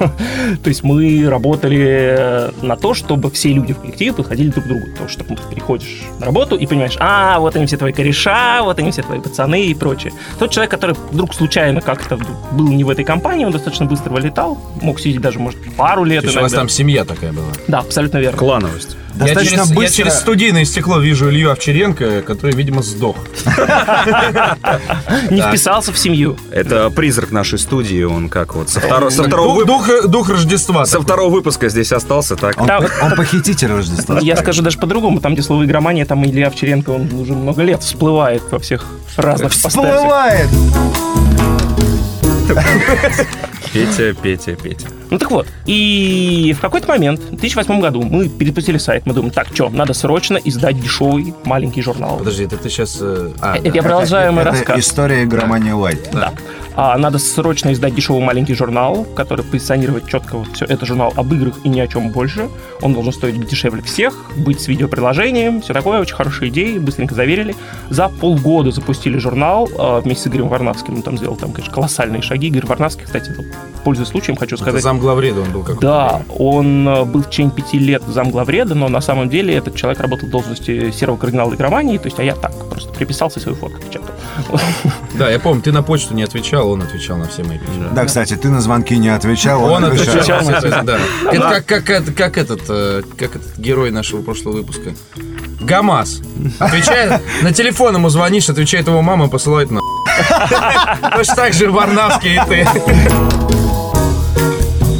То 0.62 0.68
есть 0.68 0.82
мы 0.82 1.28
работали 1.28 2.50
на 2.62 2.76
то, 2.76 2.94
чтобы 2.94 3.30
все 3.30 3.52
люди 3.52 3.72
в 3.72 3.80
коллективе 3.80 4.12
подходили 4.12 4.50
друг 4.50 4.64
к 4.64 4.68
другу. 4.68 4.86
То, 4.98 5.08
что 5.08 5.24
ты 5.24 5.36
переходишь 5.50 6.02
на 6.18 6.26
работу 6.26 6.56
и 6.56 6.66
понимаешь, 6.66 6.96
а, 7.00 7.38
вот 7.38 7.56
они 7.56 7.66
все 7.66 7.76
твои 7.76 7.92
кореша, 7.92 8.62
вот 8.62 8.78
они 8.78 8.90
все 8.90 9.02
твои 9.02 9.20
пацаны 9.20 9.66
и 9.66 9.74
прочее. 9.74 10.12
Тот 10.38 10.50
человек, 10.50 10.70
который 10.70 10.96
вдруг 11.10 11.34
случайно 11.34 11.80
как-то 11.80 12.18
был 12.52 12.68
не 12.68 12.84
в 12.84 12.90
этой 12.90 13.04
компании, 13.04 13.44
он 13.44 13.52
достаточно 13.52 13.86
быстро 13.86 14.10
вылетал, 14.10 14.58
мог 14.80 15.00
сидеть 15.00 15.20
даже, 15.20 15.38
может, 15.38 15.58
пару 15.76 16.04
лет 16.04 16.20
То 16.20 16.26
есть 16.26 16.38
у 16.38 16.42
вас 16.42 16.52
там 16.52 16.68
семья 16.68 17.04
такая 17.04 17.32
была. 17.32 17.46
Да, 17.68 17.80
абсолютно 17.80 18.18
верно. 18.18 18.38
Клановость. 18.38 18.96
Я 19.14 19.26
Достаточно 19.26 19.56
через, 19.58 19.68
я 19.70 19.74
быстро. 19.74 19.96
через 19.96 20.14
студийное 20.18 20.64
стекло 20.64 20.98
вижу 20.98 21.28
Илью 21.30 21.50
Овчаренко, 21.52 22.22
который, 22.22 22.54
видимо, 22.54 22.82
сдох. 22.82 23.16
Не 25.30 25.42
вписался 25.42 25.92
в 25.92 25.98
семью. 25.98 26.38
Это 26.50 26.90
призрак 26.90 27.30
нашей 27.30 27.58
студии, 27.58 28.02
он 28.02 28.28
как 28.28 28.54
вот 28.54 28.70
со, 28.70 28.80
второго, 28.80 29.64
вып- 29.64 30.06
дух, 30.08 30.28
Рождества. 30.30 30.86
со 30.86 31.00
второго 31.00 31.30
выпуска 31.30 31.68
здесь 31.68 31.92
остался, 31.92 32.36
так? 32.36 32.60
Он, 32.60 32.68
похититель 33.16 33.68
Рождества. 33.68 34.18
Я 34.20 34.36
скажу 34.36 34.62
даже 34.62 34.78
по-другому. 34.78 35.20
Там, 35.20 35.34
где 35.34 35.42
слово 35.42 35.64
игромания, 35.64 36.04
там 36.06 36.24
Илья 36.24 36.48
Овчаренко, 36.48 36.90
он 36.90 37.12
уже 37.12 37.34
много 37.34 37.62
лет 37.62 37.82
всплывает 37.82 38.42
во 38.50 38.58
всех 38.58 38.86
разных. 39.16 39.52
Всплывает! 39.52 40.48
Петя, 43.72 44.14
Петя, 44.14 44.54
Петя. 44.54 44.86
Ну 45.10 45.18
так 45.18 45.30
вот, 45.30 45.46
и 45.66 46.54
в 46.56 46.60
какой-то 46.60 46.88
момент, 46.88 47.20
в 47.20 47.36
2008 47.36 47.80
году, 47.80 48.02
мы 48.02 48.28
перепустили 48.28 48.78
сайт, 48.78 49.04
мы 49.06 49.12
думаем, 49.12 49.32
так, 49.32 49.48
что, 49.52 49.68
надо 49.68 49.92
срочно 49.92 50.38
издать 50.42 50.80
дешевый 50.80 51.34
маленький 51.44 51.82
журнал. 51.82 52.16
Подожди, 52.18 52.44
это 52.44 52.56
ты 52.56 52.70
сейчас... 52.70 52.98
А, 53.00 53.56
Это 53.56 53.68
я 53.68 53.82
продолжаю 53.82 54.32
мой 54.32 54.44
рассказ. 54.44 54.80
история 54.80 55.24
игромании 55.24 55.72
Лайт. 55.72 56.08
Да. 56.12 56.32
А, 56.74 56.96
надо 56.96 57.18
срочно 57.18 57.72
издать 57.72 57.94
дешевый 57.94 58.22
маленький 58.22 58.54
журнал, 58.54 59.04
который 59.14 59.44
позиционировать 59.44 60.08
четко 60.08 60.38
вот 60.38 60.48
все. 60.54 60.64
Это 60.64 60.86
журнал 60.86 61.12
об 61.16 61.32
играх 61.34 61.56
и 61.64 61.68
ни 61.68 61.80
о 61.80 61.86
чем 61.86 62.08
больше. 62.10 62.48
Он 62.80 62.94
должен 62.94 63.12
стоить 63.12 63.46
дешевле 63.46 63.82
всех, 63.82 64.14
быть 64.36 64.60
с 64.60 64.68
видеоприложением, 64.68 65.60
все 65.60 65.74
такое. 65.74 66.00
Очень 66.00 66.14
хорошая 66.14 66.48
идея, 66.48 66.80
быстренько 66.80 67.14
заверили. 67.14 67.54
За 67.90 68.08
полгода 68.08 68.70
запустили 68.70 69.18
журнал 69.18 69.68
а, 69.78 70.00
вместе 70.00 70.24
с 70.24 70.26
Игорем 70.28 70.48
Варнавским. 70.48 70.94
Он 70.94 71.02
там 71.02 71.18
сделал, 71.18 71.36
там, 71.36 71.52
конечно, 71.52 71.74
колоссальные 71.74 72.22
шаги. 72.22 72.48
Игорь 72.48 72.64
Варнавский, 72.64 73.04
кстати, 73.04 73.30
вот, 73.36 73.44
пользуясь 73.84 74.08
случаем, 74.08 74.36
хочу 74.36 74.54
это 74.54 74.64
сказать, 74.64 74.82
зам 74.82 74.98
главреда 74.98 75.40
он 75.40 75.50
был 75.50 75.62
какой-то. 75.62 75.80
да, 75.80 76.22
он 76.38 76.86
э, 76.88 77.04
был 77.04 77.22
в 77.22 77.30
течение 77.30 77.52
пяти 77.52 77.78
лет 77.78 78.02
замглавреда, 78.06 78.74
но 78.74 78.88
на 78.88 79.00
самом 79.00 79.28
деле 79.28 79.54
этот 79.54 79.74
человек 79.76 80.00
работал 80.00 80.28
в 80.28 80.30
должности 80.30 80.90
серого 80.92 81.16
кардинала 81.16 81.54
игромании, 81.54 81.98
то 81.98 82.06
есть, 82.06 82.18
а 82.18 82.22
я 82.22 82.34
так, 82.34 82.52
просто 82.70 82.92
приписался 82.92 83.40
и 83.40 83.42
свою 83.42 83.56
фотку 83.56 83.80
печатал. 83.80 84.10
Да, 85.14 85.28
я 85.30 85.38
помню, 85.38 85.62
ты 85.62 85.72
на 85.72 85.82
почту 85.82 86.14
не 86.14 86.22
отвечал, 86.22 86.70
он 86.70 86.82
отвечал 86.82 87.18
на 87.18 87.28
все 87.28 87.44
мои 87.44 87.58
письма. 87.58 87.90
Да, 87.94 88.04
кстати, 88.06 88.34
ты 88.34 88.48
на 88.48 88.60
звонки 88.60 88.96
не 88.96 89.08
отвечал, 89.10 89.62
Он 89.64 89.84
отвечал. 89.84 90.14
отвечал. 90.16 90.42
на 90.42 90.58
все, 90.58 90.82
да. 90.82 90.98
Это 91.30 91.62
как, 91.62 91.66
как, 91.66 91.90
это- 91.90 92.12
как 92.12 92.38
этот, 92.38 92.62
э, 92.68 93.02
как 93.18 93.36
этот 93.36 93.58
герой 93.58 93.90
нашего 93.90 94.22
прошлого 94.22 94.54
выпуска. 94.56 94.94
ГАМАЗ. 95.60 96.22
Отвечает, 96.58 97.20
на 97.42 97.52
телефон 97.52 97.94
ему 97.94 98.08
звонишь, 98.08 98.48
отвечает 98.48 98.86
его 98.88 99.02
мама, 99.02 99.28
посылает 99.28 99.70
на. 99.70 99.80
Точно 101.16 101.34
так 101.34 101.52
же 101.52 101.70
Варнавский 101.70 102.36
и 102.36 102.40
ты. 102.48 102.64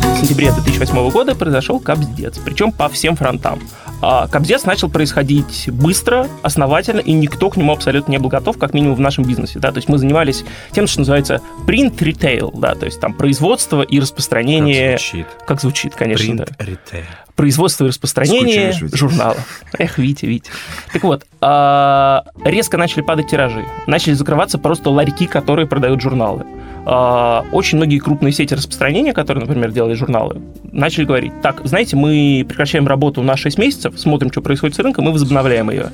В 0.04 0.18
сентябре 0.18 0.52
2008 0.52 1.10
года 1.10 1.34
произошел 1.34 1.80
капздец, 1.80 2.38
причем 2.38 2.72
по 2.72 2.88
всем 2.88 3.16
фронтам. 3.16 3.60
А 4.04 4.26
капздец 4.26 4.64
начал 4.64 4.90
происходить 4.90 5.70
быстро, 5.70 6.26
основательно, 6.42 6.98
и 6.98 7.12
никто 7.12 7.50
к 7.50 7.56
нему 7.56 7.72
абсолютно 7.72 8.10
не 8.10 8.18
был 8.18 8.30
готов, 8.30 8.58
как 8.58 8.74
минимум 8.74 8.96
в 8.96 9.00
нашем 9.00 9.24
бизнесе. 9.24 9.60
Да? 9.60 9.70
То 9.70 9.78
есть 9.78 9.88
мы 9.88 9.96
занимались 9.98 10.44
тем, 10.72 10.88
что 10.88 11.00
называется 11.00 11.40
print 11.66 11.96
retail, 11.98 12.50
да? 12.58 12.74
то 12.74 12.84
есть 12.86 13.00
там 13.00 13.14
производство 13.14 13.82
и 13.82 14.00
распространение... 14.00 14.92
Как 14.92 15.00
звучит. 15.00 15.26
Как 15.46 15.60
звучит, 15.60 15.94
конечно. 15.94 16.32
Print 16.32 16.56
retail. 16.58 17.04
Производство 17.36 17.84
и 17.84 17.88
распространение 17.88 18.72
журнала. 18.92 19.36
Эх, 19.78 19.98
Витя, 19.98 20.26
Витя. 20.26 20.50
Так 20.92 21.02
вот, 21.02 21.26
а, 21.40 22.24
резко 22.44 22.76
начали 22.76 23.02
падать 23.02 23.28
тиражи. 23.28 23.64
Начали 23.86 24.14
закрываться 24.14 24.58
просто 24.58 24.90
ларьки, 24.90 25.26
которые 25.26 25.66
продают 25.66 26.00
журналы. 26.00 26.44
А, 26.84 27.44
Очень 27.52 27.78
многие 27.78 27.98
крупные 27.98 28.32
сети 28.32 28.54
распространения, 28.54 29.12
которые, 29.12 29.44
например, 29.44 29.70
делали 29.70 29.94
журналы, 29.94 30.40
начали 30.72 31.04
говорить, 31.04 31.32
так, 31.40 31.60
знаете, 31.64 31.96
мы 31.96 32.44
прекращаем 32.48 32.88
работу 32.88 33.22
на 33.22 33.36
6 33.36 33.58
месяцев, 33.58 33.98
смотрим, 33.98 34.32
что 34.32 34.40
происходит 34.42 34.74
с 34.76 34.78
рынком, 34.80 35.08
и 35.08 35.12
возобновляем 35.12 35.70
ее. 35.70 35.90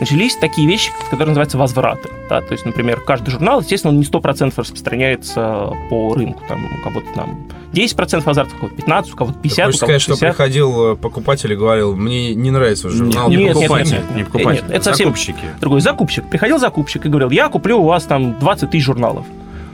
Начались 0.00 0.34
такие 0.36 0.66
вещи, 0.66 0.90
которые 1.10 1.28
называются 1.28 1.58
возвраты. 1.58 2.08
Да? 2.28 2.40
То 2.40 2.52
есть, 2.52 2.64
например, 2.66 3.00
каждый 3.00 3.30
журнал, 3.30 3.60
естественно, 3.60 3.92
он 3.92 3.98
не 3.98 4.04
100% 4.04 4.52
распространяется 4.56 5.70
по 5.90 6.14
рынку. 6.14 6.42
Там 6.48 6.64
у 6.64 6.82
кого-то 6.82 7.06
там 7.14 7.46
10% 7.72 8.24
возвратов, 8.24 8.54
у 8.54 8.56
кого-то 8.58 8.74
15, 8.76 9.12
у 9.12 9.16
кого-то 9.16 9.38
50, 9.38 9.66
Хочешь 9.66 9.76
у 9.76 9.80
кого-то 9.80 9.84
сказать, 9.86 10.02
что 10.02 10.12
60. 10.14 10.28
приходил 10.30 10.92
э, 10.92 10.96
покупатель 10.96 11.52
и 11.52 11.56
говорил, 11.56 11.94
мне 11.94 12.34
не 12.34 12.50
нравится 12.50 12.88
журнал. 12.90 13.28
Не 13.28 13.36
Нет, 13.36 13.44
нет, 13.46 13.54
покупайте, 13.54 13.90
нет, 13.94 14.04
нет. 14.08 14.16
не 14.16 14.24
покупайте. 14.24 14.62
Нет, 14.62 14.70
это 14.72 14.84
совсем- 14.84 15.06
Закупщики. 15.08 15.44
Другой 15.60 15.80
закупщик. 15.80 16.24
Приходил 16.28 16.58
закупщик 16.58 17.06
и 17.06 17.08
говорил, 17.08 17.30
я 17.30 17.48
куплю 17.48 17.78
у 17.80 17.84
вас 17.84 18.04
там 18.04 18.38
20 18.40 18.70
тысяч 18.70 18.84
журналов. 18.84 19.24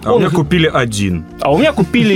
А 0.05 0.12
у 0.12 0.14
Он 0.14 0.21
меня 0.21 0.28
их- 0.28 0.35
купили 0.35 0.71
один. 0.73 1.25
А 1.40 1.52
у 1.52 1.59
меня 1.59 1.73
купили 1.73 2.14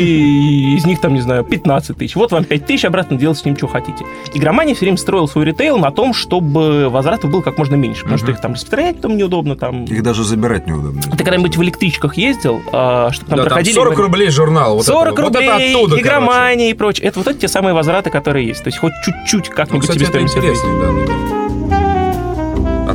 из 0.76 0.84
них, 0.86 1.00
там, 1.00 1.14
не 1.14 1.20
знаю, 1.20 1.44
15 1.44 1.96
тысяч. 1.96 2.14
Вот 2.16 2.30
вам 2.32 2.44
5 2.44 2.66
тысяч, 2.66 2.84
обратно 2.84 3.16
делайте 3.16 3.42
с 3.42 3.44
ним, 3.44 3.56
что 3.56 3.66
хотите. 3.66 4.04
Игромания 4.34 4.74
все 4.74 4.84
время 4.86 4.96
строил 4.98 5.28
свой 5.28 5.44
ритейл 5.44 5.78
на 5.78 5.90
том, 5.90 6.14
чтобы 6.14 6.88
возвратов 6.88 7.30
было 7.30 7.40
как 7.40 7.58
можно 7.58 7.74
меньше. 7.74 8.02
Потому 8.02 8.18
что 8.18 8.30
их 8.30 8.40
там 8.40 8.52
распространять 8.52 8.96
потом 8.96 9.16
неудобно. 9.16 9.56
Там... 9.56 9.84
Их 9.84 10.02
даже 10.02 10.24
забирать 10.24 10.66
неудобно. 10.66 11.02
Ты 11.02 11.18
когда-нибудь 11.18 11.56
в 11.56 11.62
электричках 11.62 12.16
ездил, 12.16 12.62
а, 12.72 13.10
чтобы 13.12 13.30
там 13.30 13.36
Да, 13.38 13.42
там 13.44 13.50
проходили... 13.50 13.74
40 13.74 13.98
рублей 13.98 14.30
журнал. 14.30 14.76
Вот 14.76 14.86
40 14.86 15.12
это, 15.12 15.22
вот 15.22 15.36
это 15.36 15.50
рублей, 15.52 15.72
оттуда, 15.74 15.90
короче. 15.90 16.02
игромания 16.02 16.70
и 16.70 16.74
прочее. 16.74 17.08
Это 17.08 17.18
вот 17.18 17.28
эти 17.28 17.38
те 17.38 17.48
самые 17.48 17.74
возвраты, 17.74 18.10
которые 18.10 18.46
есть. 18.46 18.62
То 18.62 18.68
есть 18.68 18.78
хоть 18.78 18.92
чуть-чуть 19.04 19.48
Ну, 19.50 19.54
как-нибудь 19.56 19.82
кстати, 19.82 19.98
тебе 19.98 20.06
это 20.06 20.12
стоимость 20.28 20.36
интересно, 20.36 20.68
да, 20.80 20.92
да, 20.92 21.06
да. 21.06 21.41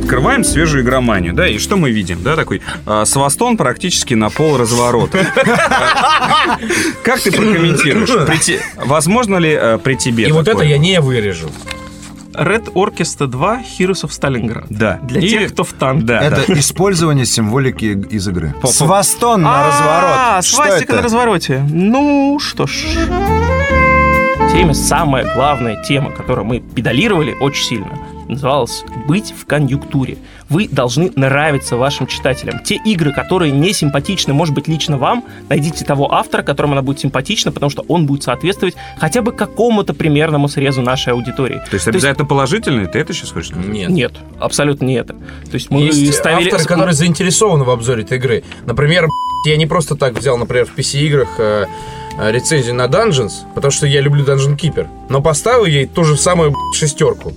Открываем 0.08 0.42
свежую 0.42 0.84
игроманию, 0.84 1.34
да, 1.34 1.46
и 1.46 1.58
что 1.58 1.76
мы 1.76 1.90
видим, 1.90 2.22
да, 2.22 2.34
такой 2.34 2.62
а, 2.86 3.04
свастон 3.04 3.58
практически 3.58 4.14
на 4.14 4.30
пол 4.30 4.56
разворот. 4.56 5.10
Как 7.04 7.20
ты 7.20 7.30
прокомментируешь? 7.30 8.08
Возможно 8.76 9.36
ли 9.36 9.50
э, 9.50 9.76
при 9.76 9.96
тебе 9.96 10.26
И 10.26 10.32
вот 10.32 10.48
это 10.48 10.64
я 10.64 10.78
не 10.78 10.98
вырежу. 11.02 11.50
Red 12.32 12.72
Orchestra 12.72 13.26
2 13.26 13.60
Heroes 13.78 14.06
of 14.06 14.08
Stalingrad. 14.08 14.64
Да. 14.70 14.98
Для 15.02 15.20
И- 15.20 15.28
тех, 15.28 15.52
кто 15.52 15.62
в 15.64 15.74
танке. 15.74 16.04
Да, 16.06 16.20
Это 16.22 16.42
да. 16.48 16.54
использование 16.58 17.26
символики 17.26 17.84
из 18.08 18.26
игры. 18.28 18.54
По- 18.62 18.68
Свастон 18.68 19.42
на 19.42 19.60
А, 19.60 19.66
разворот. 19.68 20.44
Что 20.46 20.56
свастика 20.56 20.94
на 20.94 21.02
развороте. 21.02 21.62
Ну, 21.68 22.38
что 22.40 22.66
ж. 22.66 22.86
Время 24.52 24.72
самая 24.72 25.30
главная 25.34 25.82
тема, 25.82 26.12
которую 26.12 26.46
мы 26.46 26.60
педалировали 26.60 27.36
очень 27.40 27.62
сильно, 27.64 27.98
называлась 28.28 28.84
«Быть 29.06 29.32
в 29.36 29.46
конъюнктуре». 29.46 30.18
Вы 30.48 30.68
должны 30.68 31.12
нравиться 31.14 31.76
вашим 31.76 32.06
читателям. 32.06 32.60
Те 32.64 32.76
игры, 32.76 33.12
которые 33.12 33.52
не 33.52 33.72
симпатичны, 33.72 34.32
может 34.32 34.54
быть, 34.54 34.68
лично 34.68 34.96
вам, 34.96 35.24
найдите 35.48 35.84
того 35.84 36.12
автора, 36.12 36.42
которому 36.42 36.72
она 36.72 36.82
будет 36.82 37.00
симпатична, 37.00 37.52
потому 37.52 37.70
что 37.70 37.84
он 37.88 38.06
будет 38.06 38.22
соответствовать 38.22 38.74
хотя 38.98 39.22
бы 39.22 39.32
какому-то 39.32 39.94
примерному 39.94 40.48
срезу 40.48 40.82
нашей 40.82 41.12
аудитории. 41.12 41.60
То 41.70 41.74
есть 41.74 41.88
обязательно 41.88 42.26
положительный? 42.26 42.86
Ты 42.86 42.98
это 42.98 43.12
сейчас 43.12 43.30
хочешь 43.30 43.50
сказать? 43.50 43.68
Нет. 43.68 43.90
Нет, 43.90 44.12
абсолютно 44.38 44.86
не 44.86 44.94
это. 44.94 45.14
То 45.14 45.54
есть 45.54 45.70
мы 45.70 45.82
Есть 45.82 46.14
ставили... 46.14 46.48
авторы, 46.48 46.64
которые 46.64 46.94
заинтересованы 46.94 47.64
в 47.64 47.70
обзоре 47.70 48.02
этой 48.02 48.18
игры. 48.18 48.42
Например, 48.64 49.06
я 49.44 49.56
не 49.56 49.66
просто 49.66 49.96
так 49.96 50.18
взял, 50.18 50.38
например, 50.38 50.66
в 50.66 50.76
PC-играх 50.76 51.28
э, 51.38 51.66
э, 52.18 52.32
рецензию 52.32 52.74
на 52.74 52.86
Dungeons, 52.86 53.32
потому 53.54 53.70
что 53.70 53.86
я 53.86 54.00
люблю 54.00 54.24
Dungeon 54.24 54.56
Keeper, 54.56 54.86
но 55.08 55.20
поставил 55.20 55.64
ей 55.64 55.86
ту 55.86 56.04
же 56.04 56.16
самую 56.16 56.54
шестерку. 56.74 57.32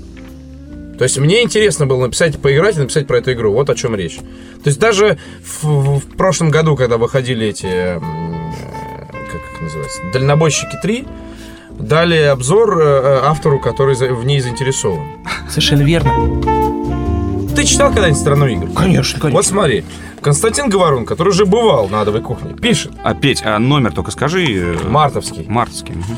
То 1.02 1.06
есть 1.06 1.18
мне 1.18 1.42
интересно 1.42 1.88
было 1.88 2.04
написать, 2.04 2.38
поиграть 2.40 2.78
и 2.78 2.80
написать 2.80 3.08
про 3.08 3.18
эту 3.18 3.32
игру. 3.34 3.52
Вот 3.54 3.72
о 3.72 3.74
чем 3.74 3.96
речь. 3.96 4.18
То 4.18 4.68
есть 4.68 4.80
даже 4.80 5.18
в, 5.44 5.98
в- 5.98 6.16
прошлом 6.16 6.52
году, 6.52 6.76
когда 6.76 6.98
выходили 6.98 7.48
эти, 7.48 7.66
э, 7.66 8.00
как 8.00 9.42
их 9.56 9.62
называется, 9.64 10.00
Дальнобойщики 10.14 10.78
3, 10.80 11.08
дали 11.80 12.18
обзор 12.18 12.78
э, 12.80 12.84
э, 12.84 13.20
автору, 13.24 13.60
который 13.60 13.96
в 13.96 14.24
ней 14.26 14.42
заинтересован. 14.42 15.08
Совершенно 15.50 15.82
верно. 15.82 16.12
Ты 17.56 17.64
читал 17.66 17.88
когда-нибудь 17.92 18.20
«Страну 18.22 18.46
игр»? 18.46 18.68
Конечно, 18.76 19.20
конечно. 19.20 19.38
Вот 19.40 19.46
смотри, 19.48 19.84
Константин 20.22 20.70
Говорун, 20.70 21.08
который 21.08 21.30
уже 21.30 21.48
бывал 21.48 21.90
на 21.90 22.02
адовой 22.02 22.22
кухне, 22.22 22.54
пишет, 22.54 22.92
А, 23.04 23.16
Петь, 23.16 23.42
а 23.44 23.58
номер 23.58 23.92
только 23.92 24.12
скажи. 24.12 24.78
мартовский. 24.88 25.46
Мартовский. 25.48 25.96
мгм. 25.96 26.18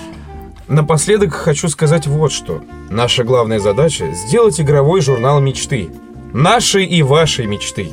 Напоследок 0.67 1.33
хочу 1.33 1.67
сказать 1.69 2.07
вот 2.07 2.31
что. 2.31 2.61
Наша 2.89 3.23
главная 3.23 3.59
задача– 3.59 4.11
сделать 4.13 4.59
игровой 4.61 5.01
журнал 5.01 5.39
мечты. 5.41 5.89
Нашей 6.31 6.85
и 6.85 7.03
вашей 7.03 7.45
мечты. 7.45 7.91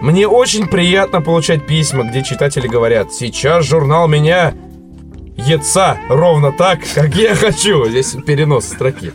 Мне 0.00 0.26
очень 0.26 0.66
приятно 0.66 1.22
получать 1.22 1.66
письма, 1.66 2.02
где 2.02 2.24
читатели 2.24 2.66
говорят 2.66 3.12
«Сейчас 3.12 3.64
журнал 3.64 4.08
меня 4.08 4.52
еца 5.36 5.96
ровно 6.08 6.50
так, 6.52 6.80
как 6.94 7.14
я 7.14 7.36
хочу». 7.36 7.88
Здесь 7.88 8.16
перенос 8.26 8.64
строки. 8.66 9.12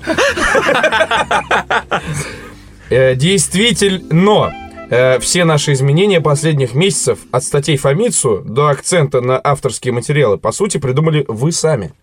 Э, 2.90 3.16
Действительно, 3.16 4.54
э, 4.90 5.20
все 5.20 5.46
наши 5.46 5.74
изменения 5.74 6.22
последних 6.22 6.74
месяцев 6.74 7.20
от 7.32 7.44
статей 7.44 7.78
Фомицу 7.78 8.44
до 8.46 8.68
акцента 8.68 9.22
на 9.22 9.40
авторские 9.44 9.94
материалы, 9.94 10.38
по 10.38 10.52
сути, 10.52 10.78
придумали 10.78 11.26
вы 11.28 11.52
сами. 11.52 11.94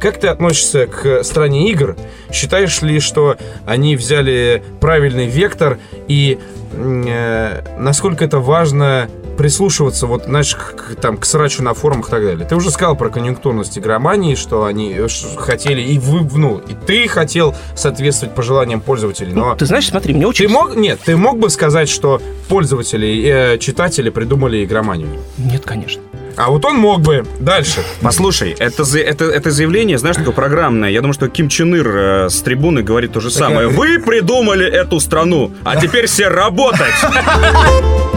Как 0.00 0.18
ты 0.18 0.28
относишься 0.28 0.86
к 0.86 1.22
стране 1.24 1.70
игр? 1.70 1.96
Считаешь 2.32 2.80
ли, 2.82 3.00
что 3.00 3.36
они 3.66 3.96
взяли 3.96 4.62
правильный 4.80 5.26
вектор 5.26 5.78
и 6.08 6.38
э, 6.72 7.62
насколько 7.78 8.24
это 8.24 8.38
важно 8.38 9.08
прислушиваться, 9.36 10.06
вот, 10.06 10.24
знаешь, 10.24 10.54
к, 10.54 10.74
к- 10.74 11.00
там, 11.00 11.16
к 11.16 11.24
срачу 11.24 11.62
на 11.62 11.74
форумах 11.74 12.08
и 12.08 12.10
так 12.10 12.22
далее. 12.22 12.46
Ты 12.46 12.56
уже 12.56 12.70
сказал 12.70 12.96
про 12.96 13.10
конъюнктурность 13.10 13.78
игромании, 13.78 14.34
что 14.34 14.64
они 14.64 14.94
э, 14.96 15.06
хотели, 15.36 15.80
и 15.80 15.98
вы, 15.98 16.28
ну, 16.36 16.58
и 16.58 16.74
ты 16.74 17.06
хотел 17.08 17.54
соответствовать 17.74 18.34
пожеланиям 18.34 18.80
пользователей, 18.80 19.32
но... 19.32 19.54
Ты 19.54 19.66
знаешь, 19.66 19.88
смотри, 19.88 20.14
мне 20.14 20.26
очень... 20.26 20.46
Ты 20.46 20.52
мог, 20.52 20.76
нет, 20.76 21.00
ты 21.04 21.16
мог 21.16 21.38
бы 21.38 21.50
сказать, 21.50 21.88
что 21.88 22.20
пользователи, 22.48 23.54
э, 23.54 23.58
читатели 23.58 24.10
придумали 24.10 24.64
игроманию? 24.64 25.08
Нет, 25.38 25.62
конечно. 25.64 26.02
А 26.36 26.50
вот 26.50 26.64
он 26.66 26.76
мог 26.76 27.00
бы. 27.00 27.24
Дальше. 27.40 27.82
Послушай, 28.02 28.54
это, 28.58 28.84
это, 28.98 29.24
это 29.24 29.50
заявление, 29.50 29.96
знаешь, 29.98 30.16
такое 30.16 30.34
программное. 30.34 30.90
Я 30.90 31.00
думаю, 31.00 31.14
что 31.14 31.28
Ким 31.28 31.48
Чен 31.48 31.74
Ир 31.74 31.88
э, 31.88 32.28
с 32.28 32.42
трибуны 32.42 32.82
говорит 32.82 33.12
то 33.12 33.20
же 33.20 33.30
самое. 33.30 33.68
Вы 33.68 33.98
придумали 33.98 34.66
эту 34.66 35.00
страну, 35.00 35.52
а 35.64 35.80
теперь 35.80 36.06
все 36.06 36.28
работать! 36.28 36.92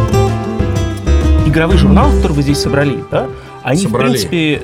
Игровой 1.49 1.77
журнал, 1.77 2.11
который 2.11 2.33
вы 2.33 2.43
здесь 2.43 2.59
собрали, 2.59 3.03
да, 3.09 3.27
они, 3.63 3.81
Собрали. 3.81 4.09
в 4.09 4.11
принципе, 4.11 4.61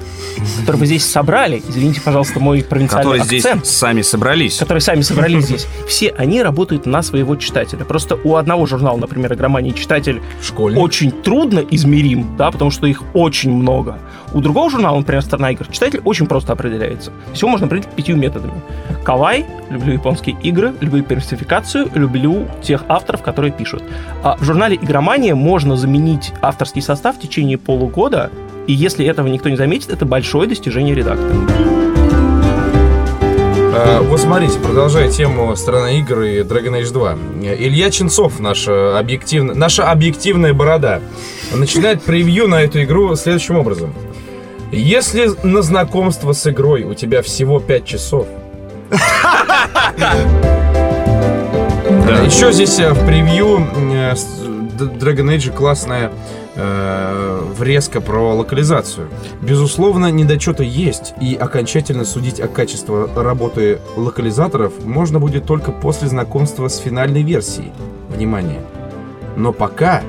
который 0.59 0.77
вы 0.77 0.85
здесь 0.85 1.05
собрали, 1.05 1.61
извините, 1.67 2.01
пожалуйста, 2.01 2.39
мой 2.39 2.63
провинциальный 2.63 3.03
Которые 3.03 3.23
здесь 3.25 3.45
акцент, 3.45 3.65
сами 3.65 4.01
собрались. 4.01 4.57
которые 4.57 4.81
сами 4.81 5.01
собрались 5.01 5.43
здесь, 5.45 5.67
все 5.87 6.09
они 6.17 6.41
работают 6.43 6.85
на 6.85 7.01
своего 7.01 7.35
читателя. 7.35 7.85
Просто 7.85 8.17
у 8.23 8.35
одного 8.35 8.65
журнала, 8.65 8.97
например, 8.97 9.33
игромании 9.33 9.71
читатель 9.71 10.21
Школьник. 10.41 10.79
очень 10.81 11.11
трудно 11.11 11.59
измерим, 11.71 12.35
да, 12.37 12.51
потому 12.51 12.71
что 12.71 12.87
их 12.87 13.03
очень 13.13 13.51
много. 13.51 13.97
У 14.33 14.41
другого 14.41 14.69
журнала, 14.69 14.97
например, 14.97 15.21
«Страна 15.21 15.51
игр», 15.51 15.65
читатель 15.71 16.01
очень 16.03 16.25
просто 16.27 16.53
определяется. 16.53 17.11
Все 17.33 17.47
можно 17.47 17.67
определить 17.67 17.89
пятью 17.95 18.17
методами. 18.17 18.53
Кавай, 19.03 19.45
люблю 19.69 19.93
японские 19.93 20.35
игры, 20.43 20.74
люблю 20.81 21.03
персификацию, 21.03 21.89
люблю 21.93 22.48
тех 22.61 22.83
авторов, 22.87 23.21
которые 23.21 23.51
пишут. 23.51 23.83
А 24.24 24.35
в 24.37 24.43
журнале 24.43 24.75
«Игромания» 24.75 25.35
можно 25.35 25.75
заменить 25.77 26.33
авторский 26.41 26.81
состав 26.81 27.17
в 27.17 27.21
течение 27.21 27.57
полугода, 27.57 28.29
и 28.67 28.73
если 28.73 29.05
этого 29.05 29.27
никто 29.27 29.49
не 29.49 29.55
заметит, 29.55 29.91
это 29.91 30.05
большое 30.05 30.47
достижение 30.47 30.95
редактора. 30.95 31.35
А, 33.77 34.01
вот 34.01 34.21
смотрите, 34.21 34.57
продолжая 34.59 35.11
тему 35.11 35.53
«Страна 35.55 35.91
игр» 35.91 36.21
и 36.21 36.39
Dragon 36.39 36.81
Age 36.81 36.93
2. 36.93 37.17
Э, 37.43 37.55
Илья 37.57 37.91
Ченцов, 37.91 38.39
наша, 38.39 38.97
объективно, 38.97 39.53
наша 39.53 39.91
объективная 39.91 40.53
борода, 40.53 41.01
начинает 41.53 42.01
превью 42.01 42.47
на 42.47 42.61
эту 42.61 42.81
игру 42.83 43.15
следующим 43.15 43.57
образом. 43.57 43.93
Если 44.71 45.31
на 45.43 45.61
знакомство 45.61 46.31
с 46.31 46.47
игрой 46.47 46.83
у 46.83 46.93
тебя 46.93 47.21
всего 47.21 47.59
5 47.59 47.85
часов, 47.85 48.27
Да, 51.85 52.21
еще 52.21 52.51
здесь 52.51 52.79
э, 52.79 52.93
в 52.93 53.05
превью 53.05 53.67
э, 53.75 54.13
Dragon 54.13 55.35
Age 55.35 55.51
классная 55.51 56.11
э, 56.55 57.41
врезка 57.57 58.01
про 58.01 58.33
локализацию. 58.33 59.09
Безусловно, 59.41 60.11
недочеты 60.11 60.63
есть, 60.63 61.13
и 61.22 61.35
окончательно 61.35 62.05
судить 62.05 62.39
о 62.39 62.48
качестве 62.48 63.07
работы 63.15 63.79
локализаторов 63.96 64.85
можно 64.85 65.20
будет 65.20 65.46
только 65.46 65.72
после 65.72 66.07
знакомства 66.07 66.68
с 66.68 66.77
финальной 66.77 67.24
версией. 67.24 67.72
Внимание! 68.09 68.61
Но 69.35 69.51
пока 69.51 70.01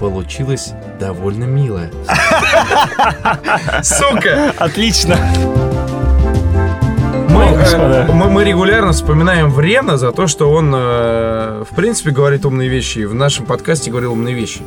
получилось 0.00 0.72
довольно 0.98 1.44
мило. 1.44 1.82
Сука! 3.82 4.52
Отлично! 4.58 5.16
Мы, 7.28 7.42
э, 7.42 8.12
мы, 8.12 8.30
мы 8.30 8.44
регулярно 8.44 8.92
вспоминаем 8.92 9.50
Врена 9.50 9.96
за 9.96 10.12
то, 10.12 10.26
что 10.26 10.50
он, 10.50 10.72
э, 10.74 11.64
в 11.68 11.74
принципе, 11.74 12.10
говорит 12.10 12.44
умные 12.44 12.68
вещи. 12.68 13.00
И 13.00 13.04
в 13.06 13.14
нашем 13.14 13.44
подкасте 13.44 13.90
говорил 13.90 14.12
умные 14.12 14.34
вещи. 14.34 14.60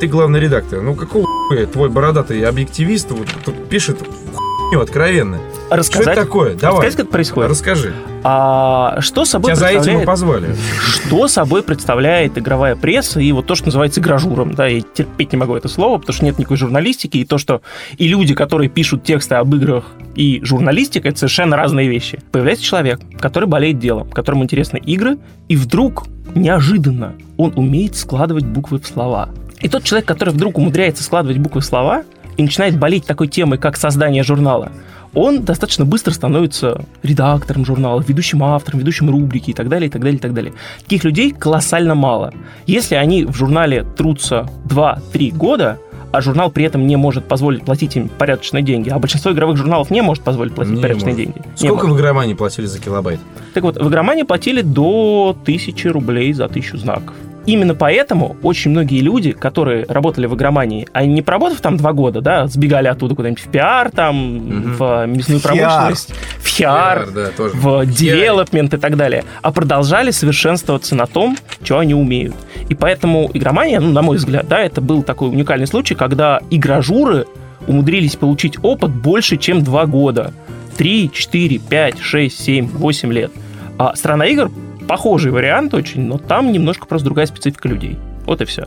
Ты 0.00 0.06
главный 0.06 0.40
редактор. 0.40 0.80
Ну, 0.80 0.94
какого 0.94 1.26
хуя 1.48 1.66
твой 1.66 1.90
бородатый 1.90 2.42
объективист 2.44 3.10
вот 3.10 3.28
тут 3.44 3.68
пишет 3.68 3.98
хуйню 4.34 4.80
откровенно? 4.80 5.38
Рассказать, 5.70 6.02
Что 6.02 6.12
это 6.12 6.20
такое? 6.22 6.54
Давай. 6.54 6.86
рассказать, 6.86 6.96
как 6.96 7.10
происходит. 7.10 7.50
Расскажи. 7.50 7.92
А, 8.22 9.00
что 9.00 9.24
собой 9.24 9.52
Тебя 9.52 9.56
за 9.56 9.66
этим 9.66 9.76
и 9.76 10.04
представляет... 10.04 10.06
позвали. 10.06 10.56
что 10.78 11.28
собой 11.28 11.62
представляет 11.62 12.38
игровая 12.38 12.76
пресса 12.76 13.20
и 13.20 13.30
вот 13.32 13.46
то, 13.46 13.54
что 13.54 13.66
называется 13.66 14.00
игражуром. 14.00 14.54
Да, 14.54 14.66
я 14.66 14.80
терпеть 14.80 15.32
не 15.32 15.38
могу 15.38 15.54
это 15.54 15.68
слово, 15.68 15.98
потому 15.98 16.14
что 16.14 16.24
нет 16.24 16.38
никакой 16.38 16.56
журналистики, 16.56 17.18
и 17.18 17.24
то, 17.24 17.38
что 17.38 17.62
и 17.98 18.08
люди, 18.08 18.34
которые 18.34 18.68
пишут 18.68 19.04
тексты 19.04 19.36
об 19.36 19.54
играх, 19.54 19.84
и 20.16 20.40
журналистика, 20.42 21.08
это 21.08 21.18
совершенно 21.18 21.56
разные 21.56 21.88
вещи. 21.88 22.20
Появляется 22.32 22.64
человек, 22.64 23.00
который 23.20 23.48
болеет 23.48 23.78
делом, 23.78 24.10
которому 24.10 24.44
интересны 24.44 24.78
игры, 24.78 25.18
и 25.48 25.56
вдруг, 25.56 26.06
неожиданно, 26.34 27.14
он 27.36 27.52
умеет 27.56 27.96
складывать 27.96 28.44
буквы 28.44 28.80
в 28.80 28.86
слова. 28.86 29.30
И 29.60 29.68
тот 29.68 29.84
человек, 29.84 30.06
который 30.08 30.30
вдруг 30.30 30.58
умудряется 30.58 31.02
складывать 31.02 31.38
буквы 31.38 31.60
в 31.60 31.64
слова 31.64 32.04
и 32.36 32.42
начинает 32.42 32.78
болеть 32.78 33.06
такой 33.06 33.28
темой, 33.28 33.58
как 33.58 33.76
создание 33.76 34.22
журнала, 34.22 34.72
он 35.12 35.42
достаточно 35.42 35.84
быстро 35.84 36.12
становится 36.12 36.84
редактором 37.02 37.64
журнала, 37.64 38.00
ведущим 38.06 38.44
автором, 38.44 38.78
ведущим 38.80 39.10
рубрики 39.10 39.50
и 39.50 39.54
так 39.54 39.68
далее, 39.68 39.88
и 39.88 39.90
так 39.90 40.02
далее, 40.02 40.18
и 40.18 40.20
так 40.20 40.32
далее. 40.32 40.52
Таких 40.84 41.04
людей 41.04 41.32
колоссально 41.32 41.94
мало. 41.94 42.32
Если 42.66 42.94
они 42.94 43.24
в 43.24 43.34
журнале 43.34 43.84
трутся 43.96 44.48
2-3 44.68 45.36
года, 45.36 45.78
а 46.12 46.20
журнал 46.20 46.50
при 46.50 46.64
этом 46.64 46.86
не 46.86 46.96
может 46.96 47.26
позволить 47.26 47.64
платить 47.64 47.96
им 47.96 48.08
порядочные 48.08 48.62
деньги, 48.62 48.88
а 48.88 48.98
большинство 48.98 49.30
игровых 49.32 49.56
журналов 49.56 49.90
не 49.90 50.00
может 50.00 50.24
позволить 50.24 50.54
платить 50.54 50.74
Не 50.74 50.82
порядочные 50.82 51.14
может. 51.14 51.32
деньги. 51.34 51.46
Не 51.60 51.68
Сколько 51.68 51.86
может. 51.86 51.98
в 51.98 52.00
игромании 52.00 52.34
платили 52.34 52.66
за 52.66 52.80
килобайт? 52.80 53.20
Так 53.54 53.62
вот, 53.62 53.76
в 53.76 53.88
игромане 53.88 54.24
платили 54.24 54.62
до 54.62 55.36
1000 55.42 55.92
рублей 55.92 56.32
за 56.32 56.46
1000 56.46 56.78
знаков. 56.78 57.14
Именно 57.46 57.74
поэтому 57.74 58.36
очень 58.42 58.70
многие 58.70 59.00
люди, 59.00 59.32
которые 59.32 59.86
работали 59.88 60.26
в 60.26 60.34
игромании, 60.34 60.86
они 60.92 61.14
не 61.14 61.22
проработав 61.22 61.60
там 61.60 61.76
два 61.78 61.92
года, 61.92 62.20
да, 62.20 62.46
сбегали 62.46 62.86
оттуда 62.86 63.14
куда-нибудь 63.14 63.42
в 63.42 63.48
пиар, 63.48 63.90
там, 63.90 64.16
Мгм. 64.16 64.74
в 64.74 65.06
мясную 65.06 65.40
Пиар. 65.40 65.56
промышленность, 65.56 66.14
в 66.38 66.46
хиар, 66.46 67.08
да, 67.10 67.26
тоже. 67.28 67.54
в 67.56 67.86
девелопмент 67.86 68.74
и 68.74 68.76
так 68.76 68.96
далее, 68.96 69.24
а 69.42 69.52
продолжали 69.52 70.10
совершенствоваться 70.10 70.94
на 70.94 71.06
том, 71.06 71.36
что 71.62 71.78
они 71.78 71.94
умеют. 71.94 72.34
И 72.68 72.74
поэтому 72.74 73.30
игромания, 73.32 73.80
ну, 73.80 73.90
на 73.90 74.02
мой 74.02 74.18
взгляд, 74.18 74.46
да, 74.46 74.60
это 74.60 74.80
был 74.82 75.02
такой 75.02 75.30
уникальный 75.30 75.66
случай, 75.66 75.94
когда 75.94 76.40
игражуры 76.50 77.26
умудрились 77.66 78.16
получить 78.16 78.58
опыт 78.62 78.90
больше, 78.90 79.38
чем 79.38 79.64
два 79.64 79.86
года. 79.86 80.32
3, 80.76 81.10
4, 81.12 81.58
5, 81.58 81.98
6, 82.00 82.38
7, 82.42 82.68
8 82.68 83.12
лет. 83.12 83.30
А 83.78 83.94
«Страна 83.96 84.26
игр» 84.26 84.50
похожий 84.90 85.30
вариант 85.30 85.72
очень, 85.72 86.02
но 86.02 86.18
там 86.18 86.50
немножко 86.50 86.84
просто 86.84 87.04
другая 87.04 87.26
специфика 87.26 87.68
людей. 87.68 87.96
Вот 88.26 88.40
и 88.40 88.44
все. 88.44 88.66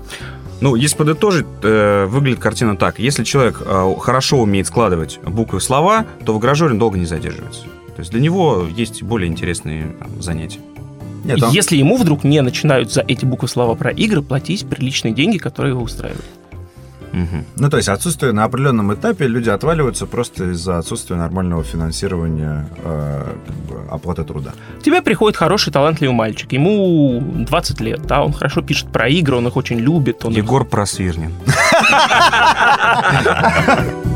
Ну, 0.62 0.76
если 0.76 0.96
подытожить, 0.96 1.46
э, 1.64 2.06
выглядит 2.06 2.40
картина 2.40 2.78
так. 2.78 2.98
Если 2.98 3.26
человек 3.26 3.62
э, 3.66 3.94
хорошо 4.00 4.38
умеет 4.38 4.68
складывать 4.68 5.20
буквы 5.26 5.60
в 5.60 5.64
слова, 5.64 6.06
то 6.26 6.34
в 6.34 6.40
игражоре 6.40 6.76
долго 6.76 6.98
не 6.98 7.06
задерживается. 7.06 7.64
То 7.94 8.00
есть 8.00 8.12
для 8.12 8.22
него 8.22 8.66
есть 8.74 9.04
более 9.04 9.30
интересные 9.30 9.88
там, 10.00 10.22
занятия. 10.22 10.60
Нет, 11.26 11.44
он... 11.44 11.52
Если 11.52 11.76
ему 11.76 11.98
вдруг 11.98 12.24
не 12.24 12.42
начинают 12.42 12.94
за 12.94 13.04
эти 13.06 13.26
буквы 13.26 13.50
слова 13.50 13.76
про 13.76 13.92
игры 13.92 14.22
платить 14.22 14.66
приличные 14.66 15.14
деньги, 15.14 15.38
которые 15.38 15.74
его 15.74 15.84
устраивают. 15.84 16.24
Угу. 17.14 17.46
Ну, 17.58 17.70
то 17.70 17.78
есть 17.78 17.90
отсутствие 17.90 18.32
на 18.32 18.44
определенном 18.44 18.94
этапе 18.94 19.28
люди 19.28 19.50
отваливаются 19.50 20.06
просто 20.08 20.52
из-за 20.52 20.80
отсутствия 20.80 21.16
нормального 21.16 21.64
финансирования 21.64 22.68
э, 22.84 23.36
оплаты 23.90 24.24
труда. 24.24 24.52
К 24.80 24.84
тебе 24.84 25.02
приходит 25.02 25.38
хороший, 25.38 25.72
талантливый 25.72 26.16
мальчик. 26.16 26.52
Ему 26.52 27.22
20 27.22 27.82
лет, 27.82 28.02
да, 28.08 28.24
он 28.24 28.34
хорошо 28.34 28.62
пишет 28.62 28.92
про 28.92 29.08
игры, 29.08 29.38
он 29.38 29.48
их 29.48 29.56
очень 29.56 29.80
любит. 29.80 30.26
Он 30.26 30.34
Егор 30.34 30.64
их... 30.64 30.70
Просвирнин. 30.70 31.34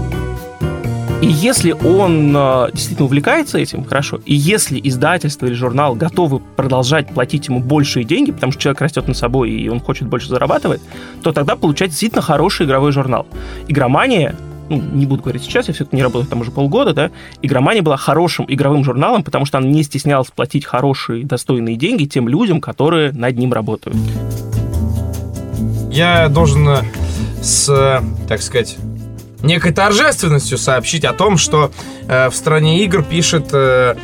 И 1.20 1.26
если 1.26 1.72
он 1.72 2.32
э, 2.36 2.68
действительно 2.74 3.06
увлекается 3.06 3.58
этим, 3.58 3.84
хорошо, 3.84 4.20
и 4.24 4.36
если 4.36 4.80
издательство 4.84 5.48
или 5.48 5.56
журнал 5.56 5.96
готовы 5.96 6.40
продолжать 6.40 7.08
платить 7.08 7.48
ему 7.48 7.60
большие 7.60 8.04
деньги, 8.04 8.32
потому 8.32 8.52
что 8.52 8.62
человек 8.62 8.82
растет 8.82 9.08
над 9.08 9.18
собой 9.18 9.50
и 9.50 9.68
он 9.68 9.80
хочет 9.80 10.08
больше 10.08 10.30
зарабатывать, 10.30 10.80
то 11.24 11.32
тогда 11.32 11.56
получается 11.56 11.94
действительно 11.94 12.22
хороший 12.22 12.68
игровой 12.68 12.92
журнал. 12.92 13.26
Игромания 13.68 14.36
ну, 14.70 14.80
не 14.80 15.08
буду 15.08 15.24
говорить 15.24 15.42
сейчас, 15.42 15.68
я 15.70 15.74
все-таки 15.74 15.96
не 15.96 16.04
работаю 16.04 16.30
там 16.30 16.42
уже 16.42 16.52
полгода, 16.52 16.94
да, 16.94 17.12
Игромания 17.42 17.82
была 17.82 17.98
хорошим 17.98 18.46
игровым 18.48 18.84
журналом, 18.84 19.24
потому 19.24 19.46
что 19.46 19.58
она 19.58 19.68
не 19.68 19.82
стеснялась 19.82 20.30
платить 20.30 20.66
хорошие, 20.66 21.26
достойные 21.26 21.78
деньги 21.78 22.06
тем 22.06 22.28
людям, 22.28 22.62
которые 22.62 23.12
над 23.12 23.38
ним 23.38 23.54
работают. 23.54 23.98
Я 25.90 26.30
должен 26.30 26.68
э, 26.70 26.82
с, 27.42 28.04
так 28.28 28.42
сказать, 28.42 28.78
некой 29.48 29.72
торжественностью 29.72 30.60
сообщить 30.60 31.06
о 31.06 31.14
том, 31.14 31.38
что 31.38 31.72
э, 32.08 32.30
в 32.30 32.36
стране 32.36 32.84
игр 32.84 33.02
пишет 33.02 33.50
э, 33.54 33.96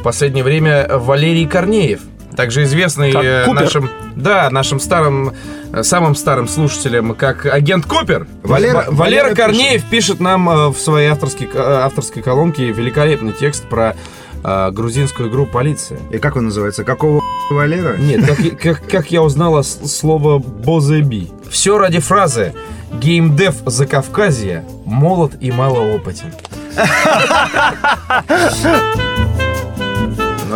в 0.00 0.02
последнее 0.02 0.44
время 0.44 0.86
Валерий 0.90 1.46
Корнеев, 1.46 2.00
также 2.36 2.64
известный 2.64 3.12
э, 3.12 3.46
нашим, 3.52 3.90
да, 4.14 4.50
нашим 4.50 4.78
старым, 4.78 5.32
э, 5.72 5.82
самым 5.82 6.14
старым 6.14 6.46
слушателям, 6.48 7.14
как 7.14 7.46
агент 7.46 7.86
Купер. 7.86 8.26
Валера, 8.42 8.84
Валера, 8.88 8.90
Валера 8.90 9.34
Корнеев 9.34 9.82
пишет. 9.82 9.90
пишет 9.90 10.20
нам 10.20 10.48
э, 10.48 10.68
в 10.68 10.76
своей 10.78 11.08
авторской, 11.08 11.48
э, 11.52 11.58
авторской 11.58 12.22
колонке 12.22 12.70
великолепный 12.70 13.32
текст 13.32 13.64
про 13.68 13.96
э, 14.44 14.70
грузинскую 14.70 15.30
игру 15.30 15.46
«Полиция». 15.46 15.98
И 16.12 16.18
как 16.18 16.36
он 16.36 16.46
называется? 16.46 16.84
Какого 16.84 17.22
Валера? 17.50 17.96
Нет, 17.96 18.26
как, 18.26 18.60
как, 18.60 18.88
как 18.88 19.10
я 19.10 19.22
узнала 19.22 19.62
слово 19.62 20.38
«бозеби». 20.38 21.30
Все 21.50 21.78
ради 21.78 21.98
фразы 21.98 22.54
Геймдев 22.92 23.56
Закавказья 23.66 24.64
молод 24.84 25.32
и 25.40 25.50
малоопытен. 25.50 26.32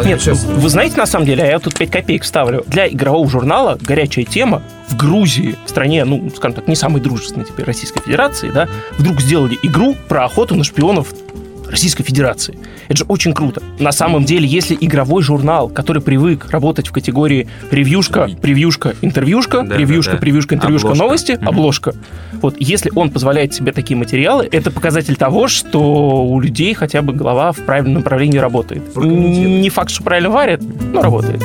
Нет, 0.04 0.20
сейчас... 0.20 0.44
вы 0.44 0.68
знаете, 0.68 0.96
на 0.96 1.06
самом 1.06 1.26
деле, 1.26 1.44
а 1.44 1.46
я 1.46 1.58
тут 1.58 1.74
5 1.74 1.90
копеек 1.90 2.24
ставлю. 2.24 2.64
Для 2.66 2.88
игрового 2.88 3.28
журнала 3.28 3.78
горячая 3.80 4.24
тема 4.24 4.62
в 4.88 4.96
Грузии, 4.96 5.56
в 5.66 5.68
стране, 5.68 6.04
ну, 6.04 6.30
скажем 6.34 6.54
так, 6.54 6.68
не 6.68 6.74
самой 6.74 7.00
дружественной 7.00 7.44
теперь 7.44 7.66
Российской 7.66 8.00
Федерации, 8.00 8.50
да, 8.50 8.68
вдруг 8.98 9.20
сделали 9.20 9.58
игру 9.62 9.94
про 10.08 10.24
охоту 10.24 10.54
на 10.54 10.64
шпионов 10.64 11.08
Российской 11.72 12.04
Федерации. 12.04 12.56
Это 12.88 12.98
же 12.98 13.04
очень 13.08 13.32
круто. 13.32 13.62
На 13.78 13.92
самом 13.92 14.24
деле, 14.24 14.46
если 14.46 14.76
игровой 14.80 15.22
журнал, 15.22 15.68
который 15.68 16.02
привык 16.02 16.50
работать 16.50 16.86
в 16.86 16.92
категории 16.92 17.48
ревьюшка, 17.70 18.28
превьюшка, 18.40 18.94
интервьюшка, 19.00 19.62
да, 19.62 19.76
ревьюшка, 19.76 20.12
да, 20.12 20.16
да. 20.18 20.20
превьюшка, 20.20 20.54
интервьюшка, 20.54 20.88
обложка. 20.88 21.04
новости, 21.04 21.32
mm-hmm. 21.32 21.48
обложка. 21.48 21.94
Вот 22.34 22.56
если 22.58 22.92
он 22.94 23.10
позволяет 23.10 23.54
себе 23.54 23.72
такие 23.72 23.96
материалы, 23.96 24.48
это 24.52 24.70
показатель 24.70 25.16
того, 25.16 25.48
что 25.48 26.24
у 26.24 26.38
людей 26.40 26.74
хотя 26.74 27.02
бы 27.02 27.12
голова 27.12 27.52
в 27.52 27.58
правильном 27.58 27.94
направлении 27.94 28.38
работает. 28.38 28.94
Не 28.96 29.70
факт, 29.70 29.90
что 29.90 30.04
правильно 30.04 30.30
варят, 30.30 30.60
но 30.92 31.02
работает. 31.02 31.42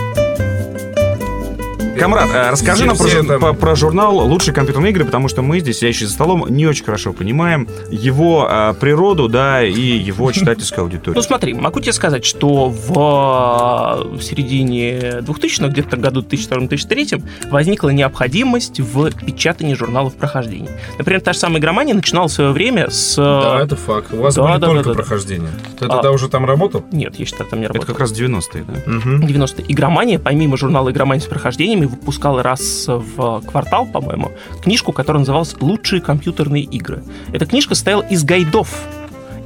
Камрад, 1.99 2.29
э, 2.33 2.51
расскажи 2.51 2.85
нам 2.85 2.97
про, 2.97 3.39
про, 3.39 3.53
про 3.53 3.75
журнал 3.75 4.17
«Лучшие 4.17 4.53
компьютерные 4.53 4.91
игры», 4.91 5.05
потому 5.05 5.27
что 5.27 5.41
мы 5.41 5.59
здесь, 5.59 5.77
сидящие 5.77 6.07
за 6.07 6.13
столом, 6.13 6.45
не 6.49 6.65
очень 6.65 6.85
хорошо 6.85 7.13
понимаем 7.13 7.67
его 7.89 8.47
а, 8.49 8.73
природу, 8.73 9.27
да, 9.27 9.63
и 9.63 9.81
его 9.81 10.31
читательскую 10.37 10.83
аудиторию. 10.83 11.15
Ну 11.15 11.21
смотри, 11.21 11.53
могу 11.53 11.79
тебе 11.79 11.93
сказать, 11.93 12.25
что 12.25 12.69
в, 12.69 14.17
в 14.17 14.21
середине 14.21 15.19
2000-х, 15.21 15.67
где-то 15.69 15.97
году 15.97 16.21
2002-2003, 16.21 17.23
возникла 17.49 17.89
необходимость 17.89 18.79
в 18.79 19.11
печатании 19.25 19.73
журналов 19.73 20.15
прохождений. 20.15 20.69
Например, 20.97 21.21
та 21.21 21.33
же 21.33 21.39
самая 21.39 21.59
игромания 21.59 21.93
начинала 21.93 22.27
в 22.27 22.31
свое 22.31 22.51
время 22.51 22.89
с... 22.89 23.15
Да, 23.15 23.59
это 23.61 23.75
факт. 23.75 24.13
У 24.13 24.17
вас 24.17 24.35
да, 24.35 24.43
были 24.43 24.59
да, 24.59 24.67
только 24.67 24.89
да, 24.89 24.95
прохождения. 24.95 25.49
Ты 25.79 25.85
а, 25.85 25.89
тогда 25.89 26.11
уже 26.11 26.29
там 26.29 26.45
работал? 26.45 26.83
Нет, 26.91 27.15
я 27.17 27.25
считаю, 27.25 27.49
там 27.49 27.59
не 27.59 27.67
работал. 27.67 27.83
Это 27.83 27.93
как 27.93 28.01
раз 28.01 28.11
90-е, 28.11 28.63
да? 28.63 28.91
Угу. 28.97 29.25
90-е. 29.25 29.65
Игромания, 29.67 30.19
помимо 30.19 30.57
журнала 30.57 30.91
«Игромания 30.91 31.23
с 31.23 31.27
прохождениями», 31.27 31.86
выпускал 31.87 32.41
раз 32.41 32.85
в 32.87 33.41
квартал, 33.41 33.85
по-моему, 33.85 34.31
книжку, 34.61 34.91
которая 34.91 35.19
называлась 35.19 35.55
«Лучшие 35.59 36.01
компьютерные 36.01 36.63
игры». 36.63 37.03
Эта 37.31 37.45
книжка 37.45 37.75
состояла 37.75 38.01
из 38.01 38.23
гайдов 38.23 38.69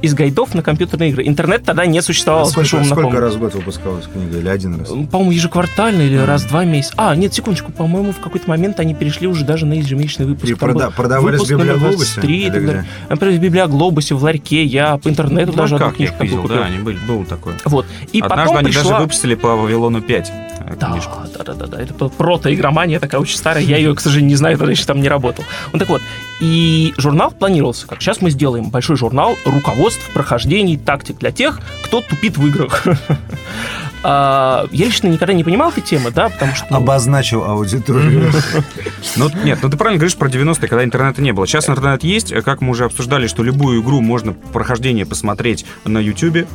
из 0.02 0.14
гайдов 0.14 0.54
на 0.54 0.62
компьютерные 0.62 1.10
игры. 1.10 1.26
Интернет 1.26 1.62
тогда 1.64 1.86
не 1.86 2.02
существовал. 2.02 2.42
А 2.42 2.46
сколько, 2.46 2.84
сколько 2.84 3.20
раз 3.20 3.36
в 3.36 3.38
год 3.38 3.54
выпускалась 3.54 4.06
книга? 4.06 4.38
Или 4.38 4.48
один 4.48 4.80
раз? 4.80 4.88
По-моему, 4.88 5.30
ежеквартально 5.30 6.02
или 6.02 6.16
а. 6.16 6.26
раз 6.26 6.42
в 6.42 6.48
два 6.48 6.64
месяца. 6.64 6.94
А, 6.96 7.14
нет, 7.14 7.32
секундочку. 7.32 7.72
По-моему, 7.72 8.12
в 8.12 8.18
какой-то 8.18 8.50
момент 8.50 8.80
они 8.80 8.94
перешли 8.94 9.28
уже 9.28 9.44
даже 9.44 9.64
на 9.64 9.74
ежемесячный 9.74 10.26
выпуск. 10.26 10.50
И 10.50 10.54
прода- 10.54 10.90
продавались 10.90 11.40
в 11.40 11.48
Библиоглобусе? 11.48 12.20
и 12.20 12.50
так 12.50 12.66
далее. 12.66 12.84
Например, 13.08 13.38
в 13.38 13.42
Библиоглобусе, 13.42 14.14
в 14.14 14.22
ларьке. 14.22 14.64
Я 14.64 14.98
по 14.98 15.08
интернету 15.08 15.52
ну, 15.52 15.58
даже 15.58 15.76
одну 15.76 15.92
книжку 15.92 16.22
видел, 16.24 16.42
да, 16.48 16.64
они 16.64 16.78
были, 16.78 16.98
был 17.06 17.24
такой. 17.24 17.54
Вот. 17.64 17.86
И 18.12 18.20
Однажды 18.20 18.44
потом 18.44 18.56
они 18.56 18.66
пришла... 18.66 18.82
даже 18.82 19.02
выпустили 19.02 19.34
по 19.36 19.54
Вавилону 19.54 20.02
5 20.02 20.32
да, 20.78 20.90
книжку. 20.90 21.18
Да, 21.36 21.44
да, 21.44 21.54
да, 21.54 21.66
да. 21.66 21.80
Это 21.80 21.94
прото-игромания 22.08 23.00
такая 23.00 23.20
очень 23.20 23.36
старая. 23.36 23.62
Я 23.62 23.76
ее, 23.76 23.94
к 23.94 24.00
сожалению, 24.00 24.30
не 24.30 24.36
знаю, 24.36 24.58
тогда 24.58 24.72
еще 24.72 24.84
там 24.84 25.00
не 25.00 25.08
работал. 25.08 25.44
Ну 25.72 25.78
так 25.78 25.88
вот. 25.88 26.02
И 26.40 26.92
журнал 26.96 27.30
планировался 27.30 27.86
как. 27.86 28.00
Сейчас 28.00 28.20
мы 28.20 28.30
сделаем 28.30 28.70
большой 28.70 28.96
журнал 28.96 29.36
руководств, 29.44 30.08
прохождений, 30.12 30.76
тактик 30.76 31.18
для 31.18 31.30
тех, 31.30 31.60
кто 31.84 32.00
тупит 32.00 32.36
в 32.36 32.46
играх. 32.46 32.84
А, 34.04 34.66
я 34.72 34.86
лично 34.86 35.06
никогда 35.06 35.32
не 35.32 35.44
понимал 35.44 35.70
этой 35.70 35.80
темы, 35.80 36.10
да, 36.10 36.28
потому 36.28 36.56
что... 36.56 36.66
Ну... 36.70 36.78
Обозначил 36.78 37.44
аудиторию. 37.44 38.32
Ну, 39.16 39.30
нет, 39.44 39.58
ну 39.62 39.68
ты 39.68 39.76
правильно 39.76 39.98
говоришь 39.98 40.16
про 40.16 40.28
90-е, 40.28 40.68
когда 40.68 40.84
интернета 40.84 41.22
не 41.22 41.32
было. 41.32 41.46
Сейчас 41.46 41.68
интернет 41.68 42.02
есть, 42.02 42.32
как 42.42 42.62
мы 42.62 42.70
уже 42.70 42.84
обсуждали, 42.84 43.26
что 43.26 43.42
любую 43.42 43.82
игру 43.82 44.00
можно 44.00 44.32
прохождение 44.32 45.04
посмотреть 45.04 45.66
на 45.84 45.98
YouTube, 45.98 46.48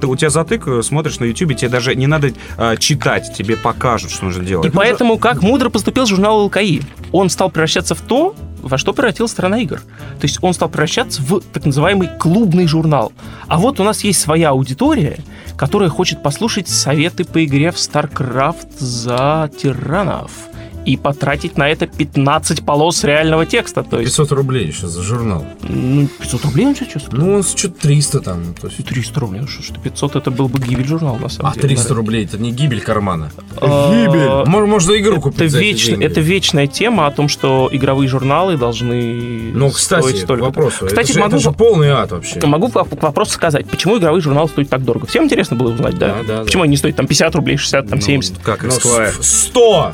ты, 0.00 0.06
у 0.06 0.16
тебя 0.16 0.30
затык, 0.30 0.66
э, 0.66 0.82
смотришь 0.82 1.18
на 1.18 1.24
YouTube, 1.24 1.56
тебе 1.56 1.68
даже 1.68 1.94
не 1.94 2.06
надо 2.06 2.32
э, 2.56 2.76
читать, 2.78 3.32
тебе 3.36 3.56
покажут, 3.56 4.10
что 4.10 4.24
нужно 4.26 4.44
делать. 4.44 4.66
И 4.66 4.70
поэтому 4.70 5.18
как 5.18 5.42
мудро 5.42 5.70
поступил 5.70 6.06
журнал 6.06 6.44
ЛКИ. 6.44 6.82
Он 7.12 7.30
стал 7.30 7.50
превращаться 7.50 7.94
в 7.94 8.00
то, 8.00 8.34
во 8.62 8.78
что 8.78 8.92
превратилась 8.92 9.30
страна 9.30 9.58
игр. 9.60 9.78
То 9.78 10.22
есть 10.22 10.38
он 10.42 10.54
стал 10.54 10.68
превращаться 10.68 11.22
в 11.22 11.40
так 11.40 11.64
называемый 11.64 12.08
клубный 12.18 12.66
журнал. 12.66 13.12
А 13.48 13.58
вот 13.58 13.80
у 13.80 13.84
нас 13.84 14.04
есть 14.04 14.20
своя 14.20 14.50
аудитория, 14.50 15.18
которая 15.56 15.88
хочет 15.88 16.22
послушать 16.22 16.68
советы 16.68 17.24
по 17.24 17.44
игре 17.44 17.70
в 17.70 17.76
StarCraft 17.76 18.78
за 18.78 19.50
тиранов 19.60 20.30
и 20.84 20.96
потратить 20.96 21.56
на 21.56 21.68
это 21.68 21.86
15 21.86 22.64
полос 22.64 23.04
реального 23.04 23.46
текста. 23.46 23.82
То 23.82 24.00
есть... 24.00 24.16
500 24.16 24.32
рублей 24.32 24.66
еще 24.66 24.86
за 24.86 25.02
журнал. 25.02 25.44
Ну, 25.62 26.08
500 26.20 26.44
рублей 26.46 26.66
он 26.66 26.76
сейчас 26.76 27.04
Ну, 27.12 27.34
он 27.34 27.42
что-то 27.42 27.80
300 27.80 28.20
там. 28.20 28.54
То 28.60 28.68
есть... 28.68 28.84
300 28.84 29.20
рублей, 29.20 29.40
ну 29.40 29.48
что, 29.48 29.62
что 29.62 29.80
500 29.80 30.16
это 30.16 30.30
был 30.30 30.48
бы 30.48 30.58
гибель 30.58 30.86
журнала, 30.86 31.18
на 31.18 31.28
самом 31.28 31.52
а, 31.52 31.54
деле. 31.54 31.66
А 31.66 31.68
300 31.68 31.94
рублей 31.94 32.24
это 32.24 32.38
не 32.38 32.52
гибель 32.52 32.80
кармана. 32.80 33.30
А, 33.60 33.90
гибель. 33.90 34.50
Можно 34.50 34.98
игру 34.98 35.20
купить 35.20 35.40
это, 35.40 35.58
вечно, 35.58 36.02
это 36.02 36.20
вечная 36.20 36.66
тема 36.66 37.06
о 37.06 37.10
том, 37.10 37.28
что 37.28 37.68
игровые 37.70 38.08
журналы 38.08 38.56
должны 38.56 39.52
Ну, 39.54 39.70
кстати, 39.70 40.02
стоить 40.02 40.22
столько. 40.22 40.44
вопросу. 40.44 40.86
Кстати, 40.86 41.12
это, 41.12 41.20
могу, 41.20 41.36
это 41.36 41.38
же 41.42 41.52
полный 41.52 41.90
ад 41.90 42.12
вообще. 42.12 42.40
Могу 42.46 42.68
к 42.68 42.74
вопросу 42.74 43.32
сказать, 43.32 43.68
почему 43.68 43.98
игровые 43.98 44.22
журналы 44.22 44.48
стоят 44.48 44.70
так 44.70 44.84
дорого? 44.84 45.06
Всем 45.06 45.24
интересно 45.24 45.56
было 45.56 45.72
узнать, 45.72 45.98
да? 45.98 46.18
Да, 46.26 46.36
да. 46.38 46.44
Почему 46.44 46.62
да. 46.62 46.64
они 46.64 46.70
не 46.72 46.76
стоят 46.76 46.96
там 46.96 47.06
50 47.06 47.34
рублей, 47.34 47.56
60, 47.56 47.88
там 47.88 47.98
ну, 47.98 48.04
70? 48.04 48.38
Как 48.38 48.64
Esquire? 48.64 49.12
100! 49.20 49.92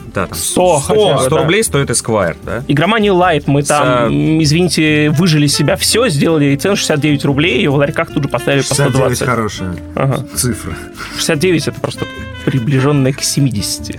Да, 0.80 0.94
там 0.94 0.96
100, 0.96 1.18
100, 1.18 1.26
100 1.26 1.36
рублей 1.36 1.64
стоит 1.64 1.90
Esquire, 1.90 2.36
да? 2.44 2.62
Игромания 2.68 3.12
Light, 3.12 3.44
мы 3.46 3.62
там, 3.62 4.42
извините, 4.42 5.10
выжили 5.10 5.46
себя 5.46 5.76
все, 5.76 6.08
сделали 6.08 6.56
цену 6.56 6.76
69 6.76 7.24
рублей, 7.24 7.62
и 7.62 7.68
в 7.68 7.74
ларьках 7.74 8.12
тут 8.12 8.24
же 8.24 8.28
поставили 8.28 8.62
по 8.62 8.74
120. 8.74 9.18
69 9.18 9.28
хорошая 9.28 9.76
ага. 9.94 10.26
цифра. 10.34 10.72
69 11.16 11.68
это 11.68 11.80
просто 11.80 12.06
приближенная 12.44 13.12
к 13.12 13.22
70. 13.22 13.96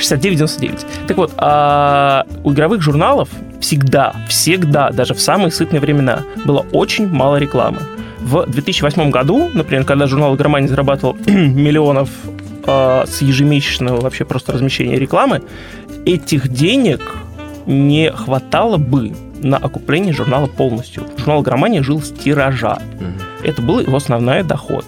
69-99. 0.00 0.86
Так 1.08 1.16
вот, 1.16 1.32
а 1.38 2.26
у 2.44 2.52
игровых 2.52 2.82
журналов 2.82 3.28
всегда, 3.60 4.14
всегда, 4.28 4.90
даже 4.90 5.14
в 5.14 5.20
самые 5.20 5.50
сытные 5.50 5.80
времена, 5.80 6.22
было 6.44 6.64
очень 6.72 7.08
мало 7.08 7.36
рекламы. 7.36 7.80
В 8.20 8.44
2008 8.46 9.10
году, 9.10 9.50
например, 9.54 9.84
когда 9.84 10.06
журнал 10.06 10.34
«Игромания» 10.34 10.68
зарабатывал 10.68 11.16
миллионов 11.26 12.10
э, 12.66 13.04
с 13.06 13.22
ежемесячного 13.22 14.00
вообще 14.00 14.24
просто 14.24 14.52
размещения 14.52 14.98
рекламы, 14.98 15.42
этих 16.06 16.48
денег 16.48 17.00
не 17.66 18.10
хватало 18.10 18.78
бы 18.78 19.12
на 19.42 19.58
окупление 19.58 20.14
журнала 20.14 20.46
полностью. 20.46 21.04
Журнал 21.18 21.42
«Громания» 21.42 21.82
жил 21.82 22.00
с 22.00 22.10
тиража. 22.10 22.78
Это 23.42 23.60
был 23.60 23.80
его 23.80 23.96
основной 23.96 24.42
доход. 24.42 24.86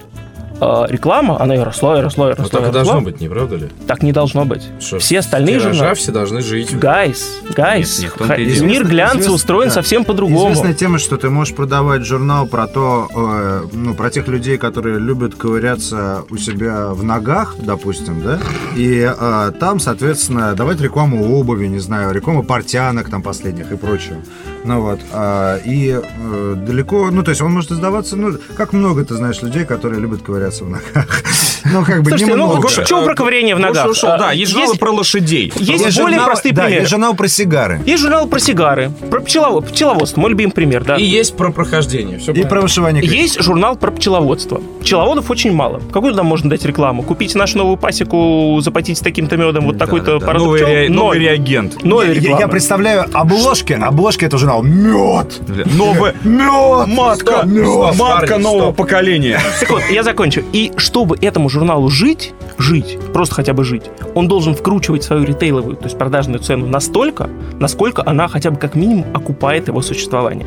А, 0.60 0.86
реклама, 0.88 1.40
она 1.40 1.54
и 1.54 1.58
росла, 1.58 1.98
и 1.98 2.02
росла, 2.02 2.30
и 2.30 2.34
росла. 2.34 2.48
так 2.48 2.66
и 2.66 2.70
и 2.70 2.72
должно 2.72 2.94
росла. 2.94 3.04
быть, 3.04 3.20
не 3.20 3.28
правда 3.28 3.56
ли? 3.56 3.68
Так 3.86 4.02
не 4.02 4.12
должно 4.12 4.44
быть. 4.44 4.62
Что, 4.80 4.98
Все 4.98 5.20
остальные 5.20 5.60
тиража 5.60 5.72
журналы... 5.74 5.94
все 5.94 6.12
должны 6.12 6.42
жить. 6.42 6.76
Guys, 6.78 7.40
guys, 7.54 8.00
Нет, 8.00 8.38
нет, 8.38 8.60
мир 8.62 8.86
глянца 8.86 9.32
устроен 9.32 9.68
да. 9.68 9.74
совсем 9.74 10.04
по-другому. 10.04 10.48
Известная 10.52 10.74
тема, 10.74 10.98
что 10.98 11.16
ты 11.16 11.30
можешь 11.30 11.54
продавать 11.54 12.04
журнал 12.04 12.46
про 12.46 12.66
то, 12.66 13.08
э, 13.14 13.66
ну, 13.72 13.94
про 13.94 14.10
тех 14.10 14.26
людей, 14.28 14.58
которые 14.58 14.98
любят 14.98 15.34
ковыряться 15.34 16.24
у 16.30 16.36
себя 16.36 16.88
в 16.88 17.04
ногах, 17.04 17.54
допустим, 17.58 18.22
да, 18.22 18.38
и 18.76 19.08
э, 19.16 19.52
там, 19.60 19.80
соответственно, 19.80 20.54
давать 20.54 20.80
рекламу 20.80 21.38
обуви, 21.38 21.66
не 21.66 21.78
знаю, 21.78 22.12
рекламу 22.12 22.42
портянок 22.42 23.10
там 23.10 23.22
последних 23.22 23.70
и 23.72 23.76
прочего. 23.76 24.16
Ну 24.64 24.80
вот, 24.82 25.00
а, 25.12 25.58
и 25.64 25.98
э, 26.00 26.54
далеко, 26.56 27.10
ну, 27.10 27.22
то 27.22 27.30
есть 27.30 27.40
он 27.40 27.52
может 27.52 27.70
издаваться, 27.70 28.16
ну, 28.16 28.36
как 28.56 28.72
много 28.72 29.04
ты 29.04 29.14
знаешь 29.14 29.40
людей, 29.42 29.64
которые 29.64 30.00
любят 30.00 30.22
ковыряться 30.22 30.64
в 30.64 30.70
ногах. 30.70 31.22
Ну, 31.70 31.84
как 31.84 32.02
бы 32.02 32.10
Слушайте, 32.10 32.34
ну, 32.36 32.46
немного. 32.46 32.68
что 32.68 33.04
про 33.04 33.14
ковырение 33.16 33.54
в 33.54 33.58
ногах? 33.58 33.88
Ушел, 33.90 34.10
А, 34.10 34.16
да, 34.18 34.32
есть 34.32 34.52
журналы 34.52 34.76
про 34.76 34.90
лошадей. 34.90 35.52
Есть 35.56 35.84
Есть 35.84 35.98
более 36.00 36.18
журнал- 36.18 36.26
простые 36.26 36.54
да, 36.54 36.62
примеры. 36.62 36.80
есть 36.82 36.90
журнал 36.90 37.14
про 37.14 37.28
сигары. 37.28 37.80
Есть 37.84 38.02
журнал 38.02 38.26
про 38.28 38.38
сигары, 38.38 38.90
про 39.10 39.20
пчелово- 39.20 39.60
пчеловодство, 39.68 40.20
мой 40.20 40.30
любимый 40.30 40.52
пример, 40.52 40.84
да. 40.84 40.96
И 40.96 41.02
есть 41.04 41.36
про 41.36 41.50
прохождение. 41.50 42.18
Все 42.20 42.32
И 42.32 42.44
про 42.46 42.60
вышивание 42.62 43.02
крестиков. 43.02 43.22
Есть 43.22 43.42
журнал 43.42 43.76
про 43.76 43.90
пчеловодство. 43.90 44.62
Пчеловодов 44.80 45.28
очень 45.30 45.52
мало. 45.52 45.82
Какую 45.92 46.12
туда 46.12 46.22
можно 46.22 46.48
дать 46.48 46.64
рекламу? 46.64 47.02
Купите 47.02 47.36
нашу 47.36 47.58
новую 47.58 47.76
пасеку, 47.76 48.58
заплатите 48.62 49.02
таким-то 49.04 49.36
медом, 49.36 49.66
вот 49.66 49.76
Да, 49.76 49.84
такой-то 49.84 50.12
да, 50.14 50.18
да. 50.20 50.26
породу 50.26 50.44
Новый, 50.46 50.60
пчел. 50.60 50.68
ре- 50.68 50.88
новый 50.88 51.18
реагент. 51.18 51.84
Ноль 51.84 52.06
Я, 52.08 52.14
рекламы. 52.14 52.40
я 52.40 52.48
представляю 52.48 53.04
обложки, 53.12 53.72
обложки 53.74 54.24
этого 54.24 54.38
журнала. 54.48 54.62
Мед! 54.62 55.40
Новый... 55.76 56.12
Мед! 56.24 56.86
Матка, 56.86 57.42
Мед! 57.44 57.96
матка 57.98 58.38
нового 58.38 58.72
стоп. 58.72 58.76
поколения. 58.76 59.38
Так 59.60 59.70
вот, 59.70 59.82
я 59.90 60.02
закончу. 60.02 60.42
И 60.52 60.72
чтобы 60.76 61.16
этому 61.20 61.48
журналу 61.48 61.88
жить, 61.88 62.32
жить, 62.56 62.98
просто 63.12 63.34
хотя 63.34 63.52
бы 63.52 63.64
жить, 63.64 63.84
он 64.14 64.28
должен 64.28 64.54
вкручивать 64.54 65.02
свою 65.02 65.24
ритейловую, 65.24 65.76
то 65.76 65.84
есть 65.84 65.98
продажную 65.98 66.40
цену 66.40 66.66
настолько, 66.66 67.28
насколько 67.58 68.02
она 68.04 68.28
хотя 68.28 68.50
бы 68.50 68.56
как 68.56 68.74
минимум 68.74 69.06
окупает 69.14 69.68
его 69.68 69.82
существование. 69.82 70.46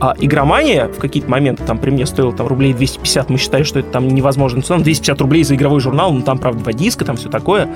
А 0.00 0.14
игромания 0.18 0.88
в 0.88 0.98
какие-то 0.98 1.30
моменты, 1.30 1.64
там 1.64 1.78
при 1.78 1.90
мне 1.90 2.06
стоила 2.06 2.32
там 2.32 2.46
рублей 2.46 2.72
250, 2.72 3.30
мы 3.30 3.38
считали, 3.38 3.62
что 3.62 3.78
это 3.78 3.90
там 3.90 4.08
невозможно 4.08 4.62
цена, 4.62 4.80
250 4.80 5.20
рублей 5.20 5.44
за 5.44 5.54
игровой 5.54 5.80
журнал, 5.80 6.12
ну 6.12 6.22
там, 6.22 6.38
правда, 6.38 6.62
два 6.62 6.72
диска, 6.72 7.04
там 7.04 7.16
все 7.16 7.28
такое. 7.28 7.68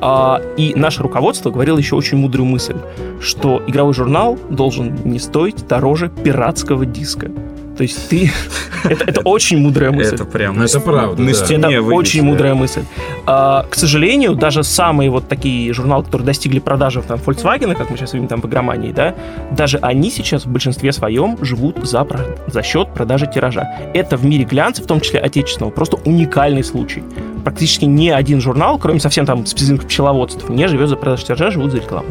А, 0.00 0.40
и 0.56 0.74
наше 0.74 1.02
руководство 1.02 1.50
говорило 1.50 1.78
еще 1.78 1.96
очень 1.96 2.18
мудрую 2.18 2.46
мысль, 2.46 2.76
что 3.20 3.62
игровой 3.66 3.94
журнал 3.94 4.38
должен 4.50 4.94
не 5.14 5.20
стоить 5.20 5.66
дороже 5.68 6.08
пиратского 6.08 6.84
диска. 6.84 7.30
То 7.76 7.82
есть 7.82 8.08
ты... 8.08 8.30
Это, 8.84 9.04
это 9.06 9.20
очень 9.22 9.56
мудрая 9.58 9.90
мысль. 9.90 10.14
Это 10.14 10.26
прям... 10.26 10.60
Это 10.60 10.78
правда, 10.78 11.22
На 11.22 11.28
да. 11.28 11.34
стене 11.34 11.72
Это 11.72 11.82
выбить, 11.82 11.98
очень 11.98 12.20
да. 12.20 12.26
мудрая 12.26 12.54
мысль. 12.54 12.82
А, 13.24 13.64
к 13.70 13.74
сожалению, 13.76 14.34
даже 14.34 14.62
самые 14.62 15.08
вот 15.08 15.26
такие 15.26 15.72
журналы, 15.72 16.04
которые 16.04 16.26
достигли 16.26 16.58
продажи 16.58 17.00
там 17.00 17.18
Volkswagen, 17.18 17.74
как 17.74 17.88
мы 17.88 17.96
сейчас 17.96 18.12
видим 18.12 18.28
там 18.28 18.42
в 18.42 18.46
игромании, 18.46 18.92
да, 18.92 19.14
даже 19.52 19.78
они 19.78 20.10
сейчас 20.10 20.44
в 20.44 20.50
большинстве 20.50 20.92
своем 20.92 21.42
живут 21.42 21.78
за, 21.82 22.04
про- 22.04 22.26
за 22.46 22.62
счет 22.62 22.92
продажи 22.92 23.26
тиража. 23.26 23.66
Это 23.94 24.18
в 24.18 24.24
мире 24.26 24.44
глянца, 24.44 24.82
в 24.82 24.86
том 24.86 25.00
числе 25.00 25.20
отечественного, 25.20 25.70
просто 25.70 25.96
уникальный 26.04 26.62
случай. 26.62 27.02
Практически 27.42 27.86
ни 27.86 28.10
один 28.10 28.42
журнал, 28.42 28.78
кроме 28.78 29.00
совсем 29.00 29.24
там 29.24 29.46
специальных 29.46 29.86
пчеловодств, 29.86 30.50
не 30.50 30.68
живет 30.68 30.90
за 30.90 30.96
продажу 30.96 31.24
тиража, 31.24 31.50
живут 31.50 31.70
за 31.70 31.78
рекламу. 31.78 32.08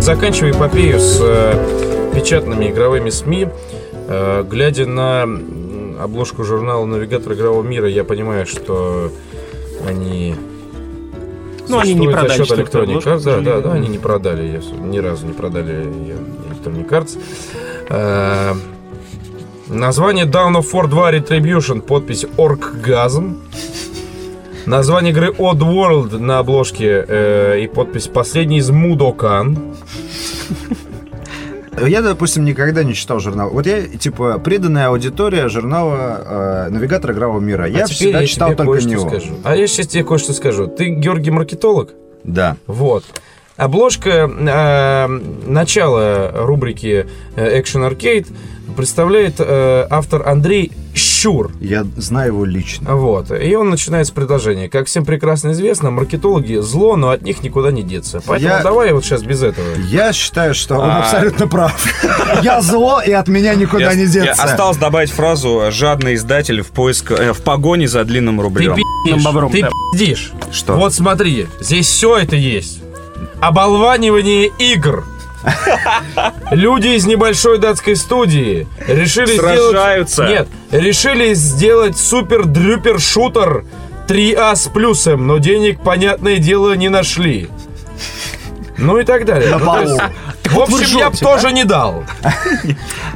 Заканчивая 0.00 0.52
эпопею 0.52 0.98
с 0.98 1.18
э, 1.20 2.12
печатными 2.14 2.70
игровыми 2.70 3.10
СМИ, 3.10 3.48
э, 4.08 4.44
глядя 4.48 4.86
на 4.86 5.28
обложку 6.02 6.42
журнала 6.42 6.86
«Навигатор 6.86 7.34
игрового 7.34 7.62
мира», 7.62 7.86
я 7.86 8.02
понимаю, 8.04 8.46
что 8.46 9.12
они... 9.86 10.34
Ну, 11.68 11.78
они 11.78 11.94
не 11.94 12.08
продали 12.08 12.44
счет 12.44 12.58
Electronic 12.58 13.04
Arts. 13.04 13.24
Да, 13.24 13.40
да, 13.40 13.60
да, 13.60 13.72
они 13.74 13.88
не 13.88 13.98
продали 13.98 14.42
ее, 14.42 14.62
ни 14.82 14.98
разу 14.98 15.26
не 15.26 15.34
продали 15.34 15.84
ее 15.84 16.16
Electronic 16.48 16.88
Arts. 16.88 17.18
Э, 17.90 18.54
Название 19.68 20.24
Down 20.24 20.56
of 20.56 20.72
War 20.72 20.88
2 20.88 21.12
Retribution, 21.12 21.80
подпись 21.82 22.24
Orkgasm. 22.36 23.36
Название 24.70 25.10
игры 25.10 25.30
Odd 25.30 25.58
World 25.58 26.18
на 26.18 26.38
обложке 26.38 27.04
э, 27.08 27.58
и 27.62 27.66
подпись 27.66 28.06
«Последний 28.06 28.58
из 28.58 28.70
Мудокан». 28.70 29.74
Я, 31.88 32.02
допустим, 32.02 32.44
никогда 32.44 32.84
не 32.84 32.94
читал 32.94 33.18
журнал. 33.18 33.50
Вот 33.50 33.66
я, 33.66 33.88
типа, 33.88 34.38
преданная 34.38 34.86
аудитория 34.86 35.48
журнала 35.48 36.68
э, 36.68 36.70
«Навигатор 36.70 37.10
игрового 37.10 37.40
мира». 37.40 37.66
Я 37.66 37.82
А 37.82 37.86
теперь 37.88 37.96
всегда 37.96 38.20
я 38.20 38.26
читал 38.28 38.54
только 38.54 38.84
него. 38.84 39.08
скажу. 39.08 39.32
А 39.42 39.56
я 39.56 39.66
сейчас 39.66 39.88
тебе 39.88 40.04
кое-что 40.04 40.32
скажу. 40.34 40.68
Ты 40.68 40.90
Георгий 40.90 41.32
маркетолог? 41.32 41.94
Да. 42.22 42.56
Вот. 42.68 43.02
Обложка 43.56 44.30
э, 44.30 45.06
начала 45.48 46.30
рубрики 46.32 47.08
э, 47.34 47.60
Action 47.60 47.90
Arcade 47.90 48.28
представляет 48.76 49.34
э, 49.40 49.86
автор 49.90 50.28
Андрей 50.28 50.70
Щур. 51.20 51.50
Я 51.60 51.84
знаю 51.98 52.28
его 52.28 52.44
лично. 52.46 52.94
Вот. 52.96 53.30
И 53.30 53.54
он 53.54 53.68
начинает 53.68 54.06
с 54.06 54.10
предложения. 54.10 54.70
Как 54.70 54.86
всем 54.86 55.04
прекрасно 55.04 55.52
известно, 55.52 55.90
маркетологи 55.90 56.56
зло, 56.62 56.96
но 56.96 57.10
от 57.10 57.20
них 57.20 57.42
никуда 57.42 57.70
не 57.70 57.82
деться. 57.82 58.22
Поэтому 58.24 58.54
Я- 58.54 58.62
давай 58.62 58.92
вот 58.94 59.04
сейчас 59.04 59.22
без 59.22 59.42
этого. 59.42 59.66
Я 59.90 60.14
считаю, 60.14 60.54
что 60.54 60.76
он 60.76 60.88
А. 60.90 61.00
абсолютно 61.00 61.46
прав. 61.46 61.74
Я 62.42 62.62
зло, 62.62 63.02
и 63.06 63.12
от 63.12 63.28
меня 63.28 63.54
никуда 63.54 63.94
не 63.94 64.06
деться. 64.06 64.42
осталось 64.42 64.78
добавить 64.78 65.10
фразу 65.10 65.64
«жадный 65.70 66.14
издатель 66.14 66.62
в 66.62 66.68
поиск... 66.68 67.10
э, 67.10 67.34
в 67.34 67.42
погоне 67.42 67.86
за 67.86 68.02
длинным 68.04 68.38
Ты 68.38 68.42
рублем». 68.42 68.76
Ты 69.52 69.66
пиздишь. 69.92 70.32
Что? 70.50 70.74
Вот 70.76 70.94
смотри, 70.94 71.48
здесь 71.60 71.86
все 71.86 72.16
это 72.16 72.36
есть. 72.36 72.80
Оболванивание 73.40 74.50
игр. 74.58 75.04
Люди 76.50 76.88
из 76.88 77.06
небольшой 77.06 77.58
датской 77.58 77.96
студии 77.96 78.66
решили 78.86 79.36
Сражаются. 79.36 80.26
сделать... 80.26 80.48
Нет, 80.70 80.82
решили 80.82 81.34
сделать 81.34 81.96
супер-дрюпер 81.96 83.00
шутер 83.00 83.64
3А 84.08 84.56
с 84.56 84.68
плюсом, 84.68 85.26
но 85.26 85.38
денег, 85.38 85.80
понятное 85.82 86.38
дело, 86.38 86.74
не 86.74 86.88
нашли. 86.88 87.48
Ну 88.76 88.98
и 88.98 89.04
так 89.04 89.24
далее. 89.24 89.50
На 89.50 89.58
Ну, 89.58 89.78
есть, 89.80 89.98
полу. 89.98 90.10
В 90.44 90.54
вот 90.54 90.68
общем, 90.72 90.98
я 90.98 91.10
бы 91.10 91.12
ржете, 91.12 91.24
тоже 91.24 91.52
не 91.52 91.64
дал. 91.64 92.02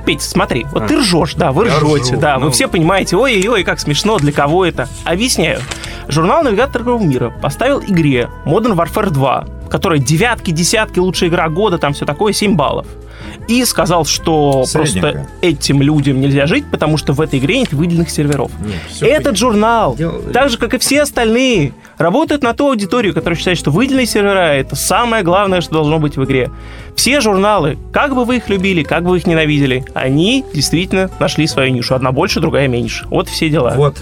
Петь, 0.07 0.23
смотри, 0.23 0.67
вот 0.71 0.87
ты 0.87 0.99
ржешь, 0.99 1.35
да, 1.35 1.53
вы 1.53 1.67
Я 1.67 1.79
ржете, 1.79 2.13
ржу, 2.13 2.21
да, 2.21 2.39
ну. 2.39 2.47
вы 2.47 2.53
все 2.53 2.69
понимаете, 2.69 3.17
ой-ой-ой, 3.17 3.65
как 3.65 3.81
смешно, 3.81 4.19
для 4.19 4.31
кого 4.31 4.65
это. 4.65 4.89
Объясняю. 5.05 5.61
Журнал 6.07 6.43
«Навигатор 6.45 6.83
игрового 6.83 7.03
мира» 7.03 7.31
поставил 7.31 7.81
игре 7.81 8.29
Modern 8.45 8.75
Warfare 8.77 9.11
2, 9.11 9.47
которая 9.75 9.99
девятки, 9.99 10.53
десятки, 10.53 11.01
лучшая 11.01 11.29
игра 11.29 11.49
года, 11.49 11.79
там 11.79 11.95
все 11.95 12.07
такое, 12.07 12.33
7 12.33 12.55
баллов. 12.55 12.87
И 13.49 13.65
сказал, 13.65 14.05
что 14.05 14.63
Средненько. 14.67 15.01
просто 15.01 15.29
этим 15.41 15.83
людям 15.83 16.21
нельзя 16.21 16.47
жить, 16.47 16.65
потому 16.71 16.97
что 16.97 17.13
в 17.13 17.21
этой 17.21 17.41
игре 17.41 17.59
нет 17.59 17.73
выделенных 17.73 18.09
серверов. 18.09 18.53
Этот 19.01 19.37
журнал, 19.37 19.99
так 20.33 20.51
же, 20.51 20.59
как 20.59 20.75
и 20.75 20.79
все 20.79 21.03
остальные, 21.03 21.73
работает 21.99 22.45
на 22.45 22.55
ту 22.55 22.69
аудиторию, 22.69 23.13
которая 23.13 23.37
считает, 23.37 23.59
что 23.59 23.73
выделенные 23.73 24.07
сервера— 24.07 24.55
это 24.55 24.77
самое 24.77 25.25
главное, 25.25 25.61
что 25.61 25.73
должно 25.73 25.99
быть 25.99 26.17
в 26.17 26.23
игре. 26.23 26.53
Все 26.95 27.21
журналы, 27.21 27.77
как 27.93 28.15
бы 28.15 28.25
вы 28.25 28.37
их 28.37 28.49
любили, 28.49 28.85
как 28.85 29.03
бы 29.03 29.11
вы 29.11 29.17
их 29.17 29.27
ненавидели, 29.27 29.85
они 29.93 30.45
действительно 30.55 31.11
нашли 31.19 31.49
свою 31.49 31.73
нишу. 31.73 31.97
Одна 31.97 32.13
больше, 32.13 32.39
другая 32.39 32.69
меньше. 32.69 33.09
Вот 33.11 33.29
все 33.29 33.49
дела. 33.49 33.73
Вот 33.75 33.97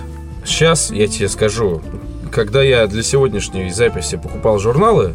сейчас 0.45 0.91
я 0.91 1.09
тебе 1.09 1.31
скажу, 1.31 1.81
когда 2.31 2.63
я 2.63 2.87
для 2.87 3.03
сегодняшней 3.03 3.71
записи 3.71 4.19
покупал 4.19 4.59
журналы, 4.59 5.15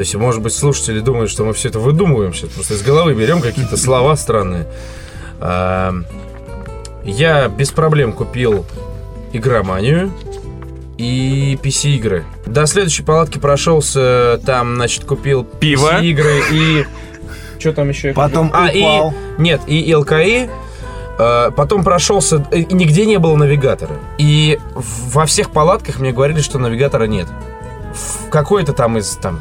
то 0.00 0.02
есть, 0.02 0.14
может 0.14 0.40
быть, 0.40 0.54
слушатели 0.54 1.00
думают, 1.00 1.30
что 1.30 1.44
мы 1.44 1.52
все 1.52 1.68
это 1.68 1.78
выдумываем 1.78 2.32
сейчас, 2.32 2.48
просто 2.48 2.72
из 2.72 2.80
головы 2.80 3.12
берем 3.12 3.42
какие-то 3.42 3.76
слова 3.76 4.16
странные. 4.16 4.66
Я 7.04 7.48
без 7.48 7.70
проблем 7.70 8.14
купил 8.14 8.64
игроманию 9.34 10.10
и 10.96 11.58
PC-игры. 11.62 12.24
До 12.46 12.64
следующей 12.64 13.02
палатки 13.02 13.36
прошелся, 13.36 14.40
там, 14.46 14.76
значит, 14.76 15.04
купил 15.04 15.44
Пиво. 15.44 15.90
PC-игры 15.90 16.44
и... 16.50 16.86
Что 17.58 17.74
там 17.74 17.90
еще? 17.90 18.14
Потом? 18.14 18.50
А, 18.54 18.68
и... 18.68 18.80
упал. 18.80 19.14
Нет, 19.36 19.60
и 19.66 19.94
ЛКИ, 19.94 20.48
э, 21.18 21.50
потом 21.54 21.84
прошелся, 21.84 22.42
э, 22.50 22.60
и 22.60 22.72
нигде 22.72 23.04
не 23.04 23.18
было 23.18 23.36
навигатора. 23.36 23.98
И 24.16 24.58
во 24.74 25.26
всех 25.26 25.50
палатках 25.50 25.98
мне 25.98 26.10
говорили, 26.12 26.40
что 26.40 26.58
навигатора 26.58 27.04
нет. 27.04 27.28
В 27.92 28.30
какой-то 28.30 28.72
там 28.72 28.96
из 28.96 29.10
там 29.16 29.40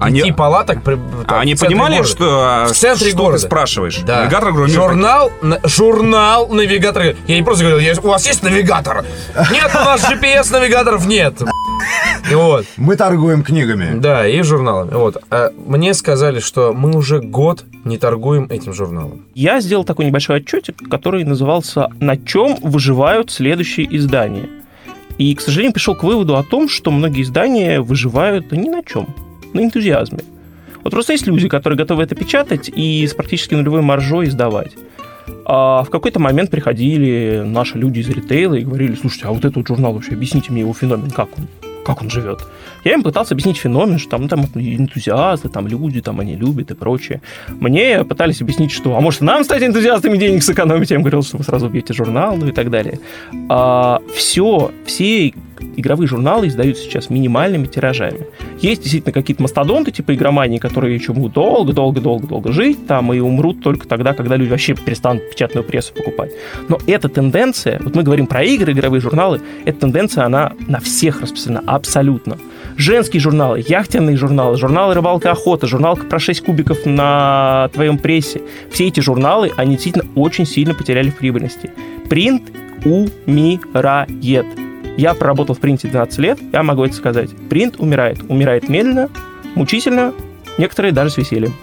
Они- 0.00 0.20
пяти 0.20 0.32
палаток. 0.32 0.82
при- 0.82 0.94
там, 0.96 1.24
А 1.26 1.40
они 1.40 1.54
понимали, 1.54 1.96
города. 1.96 2.08
что, 2.08 2.66
В 2.68 2.72
центре 2.76 3.08
что 3.10 3.18
города. 3.18 3.38
ты 3.38 3.46
спрашиваешь? 3.46 3.98
Да. 4.06 4.22
Навигатор 4.22 4.52
говорю, 4.52 4.72
журнал, 4.72 5.32
на- 5.42 5.60
журнал 5.64 6.48
навигатор. 6.48 7.14
Я 7.26 7.36
не 7.36 7.42
просто 7.42 7.64
говорил, 7.64 7.80
«Я- 7.80 8.00
у 8.02 8.08
вас 8.08 8.26
есть 8.26 8.42
навигатор? 8.42 9.04
Нет, 9.52 9.70
у 9.74 9.78
нас 9.84 10.02
GPS-навигаторов 10.10 11.06
нет. 11.06 11.40
И 12.30 12.34
вот. 12.34 12.66
Мы 12.76 12.96
торгуем 12.96 13.42
книгами. 13.42 13.98
Да, 13.98 14.26
и 14.26 14.42
журналами. 14.42 14.92
Вот. 14.92 15.16
А 15.30 15.50
мне 15.66 15.94
сказали, 15.94 16.40
что 16.40 16.72
мы 16.72 16.94
уже 16.96 17.20
год 17.20 17.64
не 17.84 17.96
торгуем 17.98 18.46
этим 18.50 18.72
журналом. 18.74 19.26
Я 19.34 19.60
сделал 19.60 19.84
такой 19.84 20.04
небольшой 20.04 20.36
отчетик, 20.36 20.76
который 20.90 21.24
назывался 21.24 21.88
«На 22.00 22.16
чем 22.16 22.56
выживают 22.62 23.30
следующие 23.30 23.86
издания?». 23.96 24.48
И, 25.18 25.34
к 25.34 25.40
сожалению, 25.40 25.72
пришел 25.72 25.94
к 25.96 26.02
выводу 26.04 26.36
о 26.36 26.44
том, 26.44 26.68
что 26.68 26.90
многие 26.90 27.22
издания 27.22 27.80
выживают 27.80 28.48
да 28.48 28.56
ни 28.56 28.68
на 28.68 28.82
чем, 28.84 29.08
на 29.52 29.60
энтузиазме. 29.60 30.20
Вот 30.84 30.92
просто 30.92 31.12
есть 31.12 31.26
люди, 31.26 31.48
которые 31.48 31.76
готовы 31.76 32.02
это 32.02 32.14
печатать 32.14 32.70
и 32.74 33.06
с 33.06 33.14
практически 33.14 33.54
нулевой 33.54 33.82
маржой 33.82 34.28
издавать. 34.28 34.72
А 35.44 35.82
в 35.82 35.90
какой-то 35.90 36.20
момент 36.20 36.50
приходили 36.50 37.42
наши 37.44 37.78
люди 37.78 38.00
из 38.00 38.08
ритейла 38.08 38.54
и 38.54 38.64
говорили, 38.64 38.94
слушайте, 38.94 39.26
а 39.26 39.32
вот 39.32 39.44
этот 39.44 39.66
журнал 39.66 39.92
вообще, 39.92 40.12
объясните 40.12 40.52
мне 40.52 40.60
его 40.60 40.72
феномен, 40.72 41.10
как 41.10 41.28
он, 41.36 41.46
как 41.84 42.02
он 42.02 42.10
живет. 42.10 42.40
Я 42.84 42.94
им 42.94 43.02
пытался 43.02 43.34
объяснить 43.34 43.56
феномен, 43.56 43.98
что 43.98 44.10
там, 44.10 44.22
ну, 44.22 44.28
там 44.28 44.44
энтузиасты, 44.54 45.48
там 45.48 45.66
люди, 45.66 46.00
там 46.00 46.20
они 46.20 46.36
любят 46.36 46.70
и 46.70 46.74
прочее. 46.74 47.22
Мне 47.48 48.04
пытались 48.04 48.40
объяснить, 48.40 48.72
что, 48.72 48.96
а 48.96 49.00
может 49.00 49.20
нам 49.20 49.44
стать 49.44 49.62
энтузиастами 49.62 50.16
денег 50.16 50.42
сэкономить? 50.42 50.90
Я 50.90 50.96
им 50.96 51.02
говорил, 51.02 51.22
что 51.22 51.38
вы 51.38 51.44
сразу 51.44 51.66
убьете 51.66 51.92
журнал, 51.92 52.36
ну 52.36 52.48
и 52.48 52.52
так 52.52 52.70
далее. 52.70 53.00
А, 53.48 54.00
все, 54.14 54.70
все 54.86 55.32
игровые 55.76 56.08
журналы 56.08 56.48
издаются 56.48 56.84
сейчас 56.84 57.10
минимальными 57.10 57.66
тиражами. 57.66 58.26
Есть 58.60 58.82
действительно 58.82 59.12
какие-то 59.12 59.42
мастодонты, 59.42 59.90
типа 59.90 60.14
игромании, 60.14 60.58
которые 60.58 60.94
еще 60.94 61.12
будут 61.12 61.32
долго-долго-долго-долго 61.34 62.52
жить 62.52 62.86
там 62.86 63.12
и 63.12 63.20
умрут 63.20 63.62
только 63.62 63.86
тогда, 63.86 64.14
когда 64.14 64.36
люди 64.36 64.50
вообще 64.50 64.74
перестанут 64.74 65.30
печатную 65.30 65.64
прессу 65.64 65.92
покупать. 65.94 66.32
Но 66.68 66.78
эта 66.86 67.08
тенденция, 67.08 67.80
вот 67.82 67.94
мы 67.94 68.02
говорим 68.02 68.26
про 68.26 68.42
игры, 68.42 68.72
игровые 68.72 69.00
журналы, 69.00 69.40
эта 69.64 69.80
тенденция, 69.80 70.24
она 70.24 70.52
на 70.66 70.80
всех 70.80 71.20
распространена, 71.22 71.62
абсолютно. 71.66 72.38
Женские 72.76 73.20
журналы, 73.20 73.64
яхтенные 73.66 74.16
журналы, 74.16 74.56
журналы 74.56 74.94
«Рыбалка 74.94 75.32
охота», 75.32 75.66
журнал 75.66 75.96
про 75.96 76.18
6 76.18 76.44
кубиков 76.44 76.86
на 76.86 77.70
твоем 77.74 77.98
прессе. 77.98 78.40
Все 78.70 78.86
эти 78.86 79.00
журналы, 79.00 79.50
они 79.56 79.72
действительно 79.72 80.04
очень 80.14 80.46
сильно 80.46 80.74
потеряли 80.74 81.10
в 81.10 81.16
прибыльности. 81.16 81.70
Принт 82.08 82.42
умирает. 82.84 84.46
Я 84.98 85.14
проработал 85.14 85.54
в 85.54 85.60
принте 85.60 85.86
12 85.86 86.18
лет, 86.18 86.40
я 86.52 86.64
могу 86.64 86.82
это 86.82 86.92
сказать. 86.92 87.30
Принт 87.48 87.76
умирает. 87.78 88.18
Умирает 88.28 88.68
медленно, 88.68 89.08
мучительно, 89.54 90.12
некоторые 90.58 90.90
даже 90.90 91.10
с 91.10 91.16
весельем. 91.16 91.54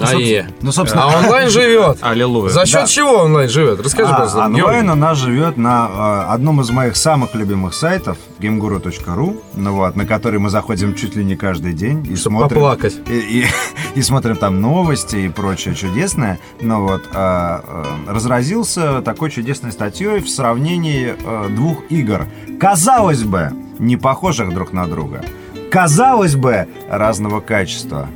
А, 0.00 0.14
е. 0.14 0.46
Ну, 0.62 0.72
собственно, 0.72 1.04
а 1.04 1.18
онлайн 1.18 1.48
живет. 1.58 1.98
Аллилуйя. 2.00 2.50
За 2.50 2.66
счет 2.66 2.80
Да. 2.82 2.86
чего 2.86 3.10
онлайн 3.22 3.48
живет? 3.48 3.80
Расскажи, 3.80 4.10
А, 4.12 4.14
пожалуйста. 4.20 4.44
онлайн 4.44 4.90
у 4.90 4.94
нас 4.94 5.18
живет 5.18 5.56
на 5.56 6.24
э, 6.28 6.32
одном 6.34 6.60
из 6.60 6.70
моих 6.70 6.96
самых 6.96 7.34
любимых 7.34 7.74
сайтов 7.74 8.16
gameguru.ru, 8.40 9.40
ну 9.54 9.72
вот, 9.74 9.96
на 9.96 10.06
который 10.06 10.38
мы 10.40 10.50
заходим 10.50 10.94
чуть 10.94 11.16
ли 11.16 11.24
не 11.24 11.36
каждый 11.36 11.72
день 11.72 12.06
и 12.10 12.16
Чтоб 12.16 12.32
смотрим 12.32 12.48
поплакать. 12.60 12.94
и, 13.08 13.12
и- 13.42 13.46
и 13.94 14.02
смотрим 14.02 14.36
там 14.36 14.60
новости 14.60 15.16
и 15.16 15.28
прочее 15.28 15.74
чудесное. 15.74 16.38
Ну 16.60 16.86
вот 16.86 17.02
а, 17.14 17.62
э, 18.06 18.12
разразился 18.12 19.02
такой 19.02 19.30
чудесной 19.30 19.72
статьей 19.72 20.20
в 20.20 20.28
сравнении 20.28 21.14
э, 21.18 21.48
двух 21.50 21.78
игр. 21.90 22.26
Казалось 22.60 23.22
бы, 23.22 23.50
не 23.78 23.96
похожих 23.96 24.52
друг 24.54 24.72
на 24.72 24.86
друга. 24.86 25.22
Казалось 25.70 26.34
бы, 26.36 26.66
разного 26.90 27.40
качества. 27.40 28.08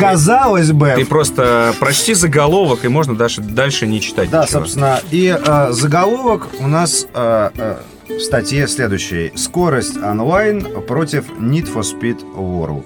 Казалось 0.00 0.72
бы, 0.72 0.92
Ты 0.96 1.04
просто 1.04 1.74
прочти 1.78 2.14
заголовок, 2.14 2.84
и 2.84 2.88
можно 2.88 3.14
дальше, 3.14 3.40
дальше 3.40 3.86
не 3.86 4.00
читать 4.00 4.30
Да, 4.30 4.42
ничего. 4.42 4.60
собственно, 4.60 5.00
и 5.10 5.36
э, 5.38 5.68
заголовок 5.72 6.48
у 6.58 6.66
нас 6.66 7.06
э, 7.14 7.50
э, 7.56 7.76
в 8.08 8.20
статье 8.20 8.66
следующий. 8.66 9.32
Скорость 9.36 9.96
онлайн 10.02 10.66
против 10.86 11.24
Need 11.38 11.72
for 11.72 11.82
Speed 11.82 12.18
World. 12.34 12.84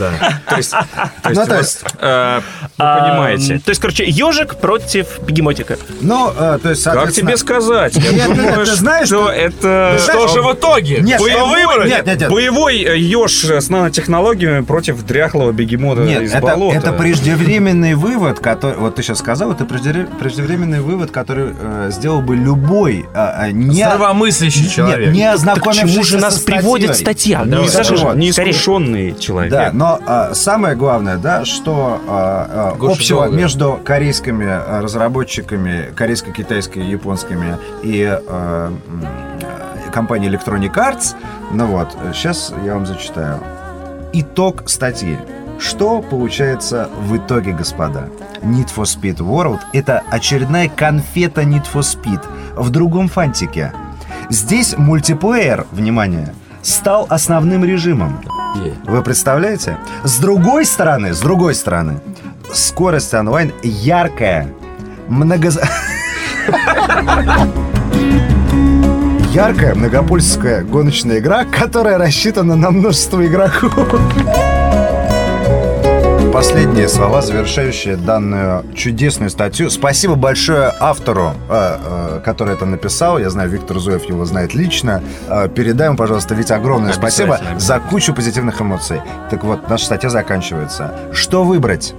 Да. 0.00 0.10
То 0.48 0.56
есть, 0.56 0.70
то 0.70 0.86
Ну, 1.24 1.30
есть 1.30 1.40
вот, 1.50 1.58
есть- 1.58 1.84
э, 2.00 2.40
вы 2.40 2.70
А, 2.78 3.00
понимаете. 3.00 3.58
То 3.58 3.70
есть, 3.70 3.80
короче, 3.80 4.04
ежик 4.04 4.56
против 4.56 5.18
бегемотика. 5.22 5.76
Ну, 6.00 6.30
э, 6.36 6.58
то 6.62 6.70
есть, 6.70 6.84
Как 6.84 7.12
тебе 7.12 7.36
сказать? 7.36 7.96
Я 7.96 8.12
Нет, 8.12 8.28
нет, 8.28 8.36
думаю, 8.36 8.64
ты 8.66 8.74
знаешь, 8.76 9.08
что 9.08 9.28
это... 9.28 9.94
ты 9.96 10.02
знаешь, 10.02 10.02
Что 10.02 10.28
же 10.28 10.42
в 10.42 10.52
итоге? 10.54 11.00
Нет, 11.00 11.20
Вы 11.20 11.30
что 11.30 11.46
выбрали? 11.46 11.88
Нет, 11.88 12.06
нет, 12.06 12.20
нет. 12.20 12.30
Боевой 12.30 12.76
э, 12.80 12.96
еж 12.98 13.44
с 13.44 13.68
нанотехнологиями 13.68 14.64
против 14.64 15.02
дряхлого 15.04 15.50
бегемота 15.52 16.02
Нет, 16.02 16.22
из 16.22 16.32
это, 16.32 16.42
болота. 16.46 16.76
это 16.78 16.92
преждевременный 16.92 17.94
вывод, 17.94 18.38
который... 18.38 18.76
Вот 18.76 18.94
ты 18.94 19.02
сейчас 19.02 19.18
сказал, 19.18 19.50
это 19.50 19.64
прежде- 19.64 20.06
преждевременный 20.20 20.80
вывод, 20.80 21.10
который 21.10 21.54
э, 21.60 21.88
сделал 21.90 22.20
бы 22.20 22.36
любой 22.36 23.06
э, 23.14 23.50
не... 23.50 23.82
Здравомыслящий 23.82 24.68
человек. 24.70 25.08
Не, 25.12 25.18
не 25.18 25.24
Так 25.24 25.32
к 25.32 25.34
ознакомившийся 25.34 25.92
чему 25.94 26.04
же 26.04 26.18
нас 26.18 26.38
приводит 26.38 26.96
статья? 26.96 27.42
Ну, 27.44 27.62
Вот. 27.62 27.70
скорее. 27.70 28.14
Неискушенный 28.14 29.14
человек. 29.18 29.52
Да, 29.52 29.67
но 29.72 29.98
а, 30.06 30.34
самое 30.34 30.74
главное, 30.76 31.16
да, 31.16 31.44
что 31.44 32.00
а, 32.06 32.74
а, 32.78 32.92
общего 32.92 33.22
долго. 33.22 33.36
между 33.36 33.80
корейскими 33.84 34.46
а, 34.46 34.80
разработчиками, 34.80 35.92
корейско-китайскими, 35.94 36.84
японскими 36.84 37.58
и 37.82 38.04
а, 38.06 38.72
компанией 39.92 40.32
Electronic 40.32 40.74
Arts, 40.74 41.14
ну 41.52 41.66
вот, 41.66 41.96
сейчас 42.12 42.52
я 42.64 42.74
вам 42.74 42.86
зачитаю. 42.86 43.40
Итог 44.12 44.68
статьи. 44.68 45.18
Что 45.58 46.00
получается 46.02 46.88
в 47.00 47.16
итоге, 47.16 47.52
господа? 47.52 48.08
Need 48.42 48.68
for 48.74 48.84
Speed 48.84 49.16
World— 49.16 49.58
это 49.72 50.02
очередная 50.10 50.68
конфета 50.68 51.42
Need 51.42 51.66
for 51.72 51.80
Speed 51.80 52.20
в 52.54 52.70
другом 52.70 53.08
фантике. 53.08 53.72
Здесь 54.30 54.76
мультиплеер, 54.76 55.66
внимание, 55.72 56.34
стал 56.62 57.06
основным 57.08 57.64
режимом. 57.64 58.20
Вы 58.84 59.02
представляете? 59.02 59.78
С 60.04 60.18
другой 60.18 60.64
стороны, 60.64 61.12
с 61.12 61.20
другой 61.20 61.54
стороны, 61.54 62.00
скорость 62.52 63.14
онлайн 63.14 63.52
яркая, 63.62 64.48
много... 65.08 65.50
Яркая 69.32 69.74
многопольская 69.74 70.62
гоночная 70.64 71.18
игра, 71.18 71.44
которая 71.44 71.98
рассчитана 71.98 72.56
на 72.56 72.70
множество 72.70 73.24
игроков. 73.24 74.00
Последние 76.32 76.88
слова, 76.88 77.22
завершающие 77.22 77.96
данную 77.96 78.64
чудесную 78.74 79.30
статью. 79.30 79.70
Спасибо 79.70 80.14
большое 80.14 80.72
автору, 80.78 81.32
э, 81.48 81.78
э, 82.18 82.20
который 82.24 82.54
это 82.54 82.66
написал. 82.66 83.18
Я 83.18 83.30
знаю, 83.30 83.48
Виктор 83.48 83.78
Зуев 83.78 84.04
его 84.04 84.24
знает 84.24 84.54
лично. 84.54 85.02
Э, 85.28 85.48
передай 85.48 85.88
ему, 85.88 85.96
пожалуйста, 85.96 86.34
ведь 86.34 86.50
огромное 86.50 86.92
спасибо 86.92 87.40
за 87.56 87.80
кучу 87.80 88.14
позитивных 88.14 88.60
эмоций. 88.60 89.00
Так 89.30 89.42
вот, 89.42 89.68
наша 89.70 89.86
статья 89.86 90.10
заканчивается. 90.10 90.92
Что 91.12 91.44
выбрать? 91.44 91.94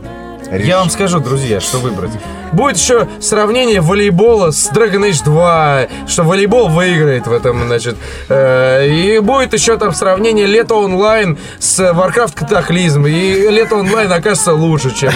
Я 0.52 0.80
вам 0.80 0.90
скажу, 0.90 1.20
друзья, 1.20 1.60
что 1.60 1.78
выбрать. 1.78 2.12
Будет 2.52 2.78
еще 2.78 3.08
сравнение 3.20 3.82
волейбола 3.82 4.52
с 4.52 4.72
Dragon 4.72 5.08
Age 5.08 5.24
2, 5.24 5.88
что 6.08 6.24
волейбол 6.24 6.70
выиграет 6.70 7.28
в 7.28 7.32
этом, 7.32 7.68
значит. 7.68 7.96
Э, 8.28 8.88
и 8.88 9.20
будет 9.20 9.54
еще 9.54 9.78
там 9.78 9.94
сравнение 9.94 10.48
лето 10.48 10.76
онлайн 10.76 11.38
с 11.60 11.80
Warcraft 11.80 12.34
Катаклизм. 12.36 13.06
И 13.06 13.50
лето 13.50 13.76
онлайн 13.76 14.12
окажется 14.12 14.54
лучше, 14.54 14.96
чем 14.96 15.12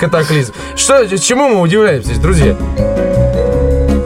Катаклизм. 0.00 0.52
Что, 0.76 1.06
чему 1.18 1.48
мы 1.48 1.60
удивляемся, 1.60 2.20
друзья? 2.20 2.56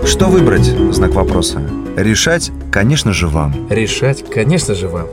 Что 0.06 0.26
выбрать? 0.26 0.64
Знак 0.92 1.12
вопроса. 1.12 1.60
Решать, 1.96 2.52
конечно 2.70 3.12
же, 3.12 3.26
вам. 3.26 3.68
Решать, 3.68 4.24
конечно 4.30 4.74
же, 4.74 4.88
вам. 4.88 5.08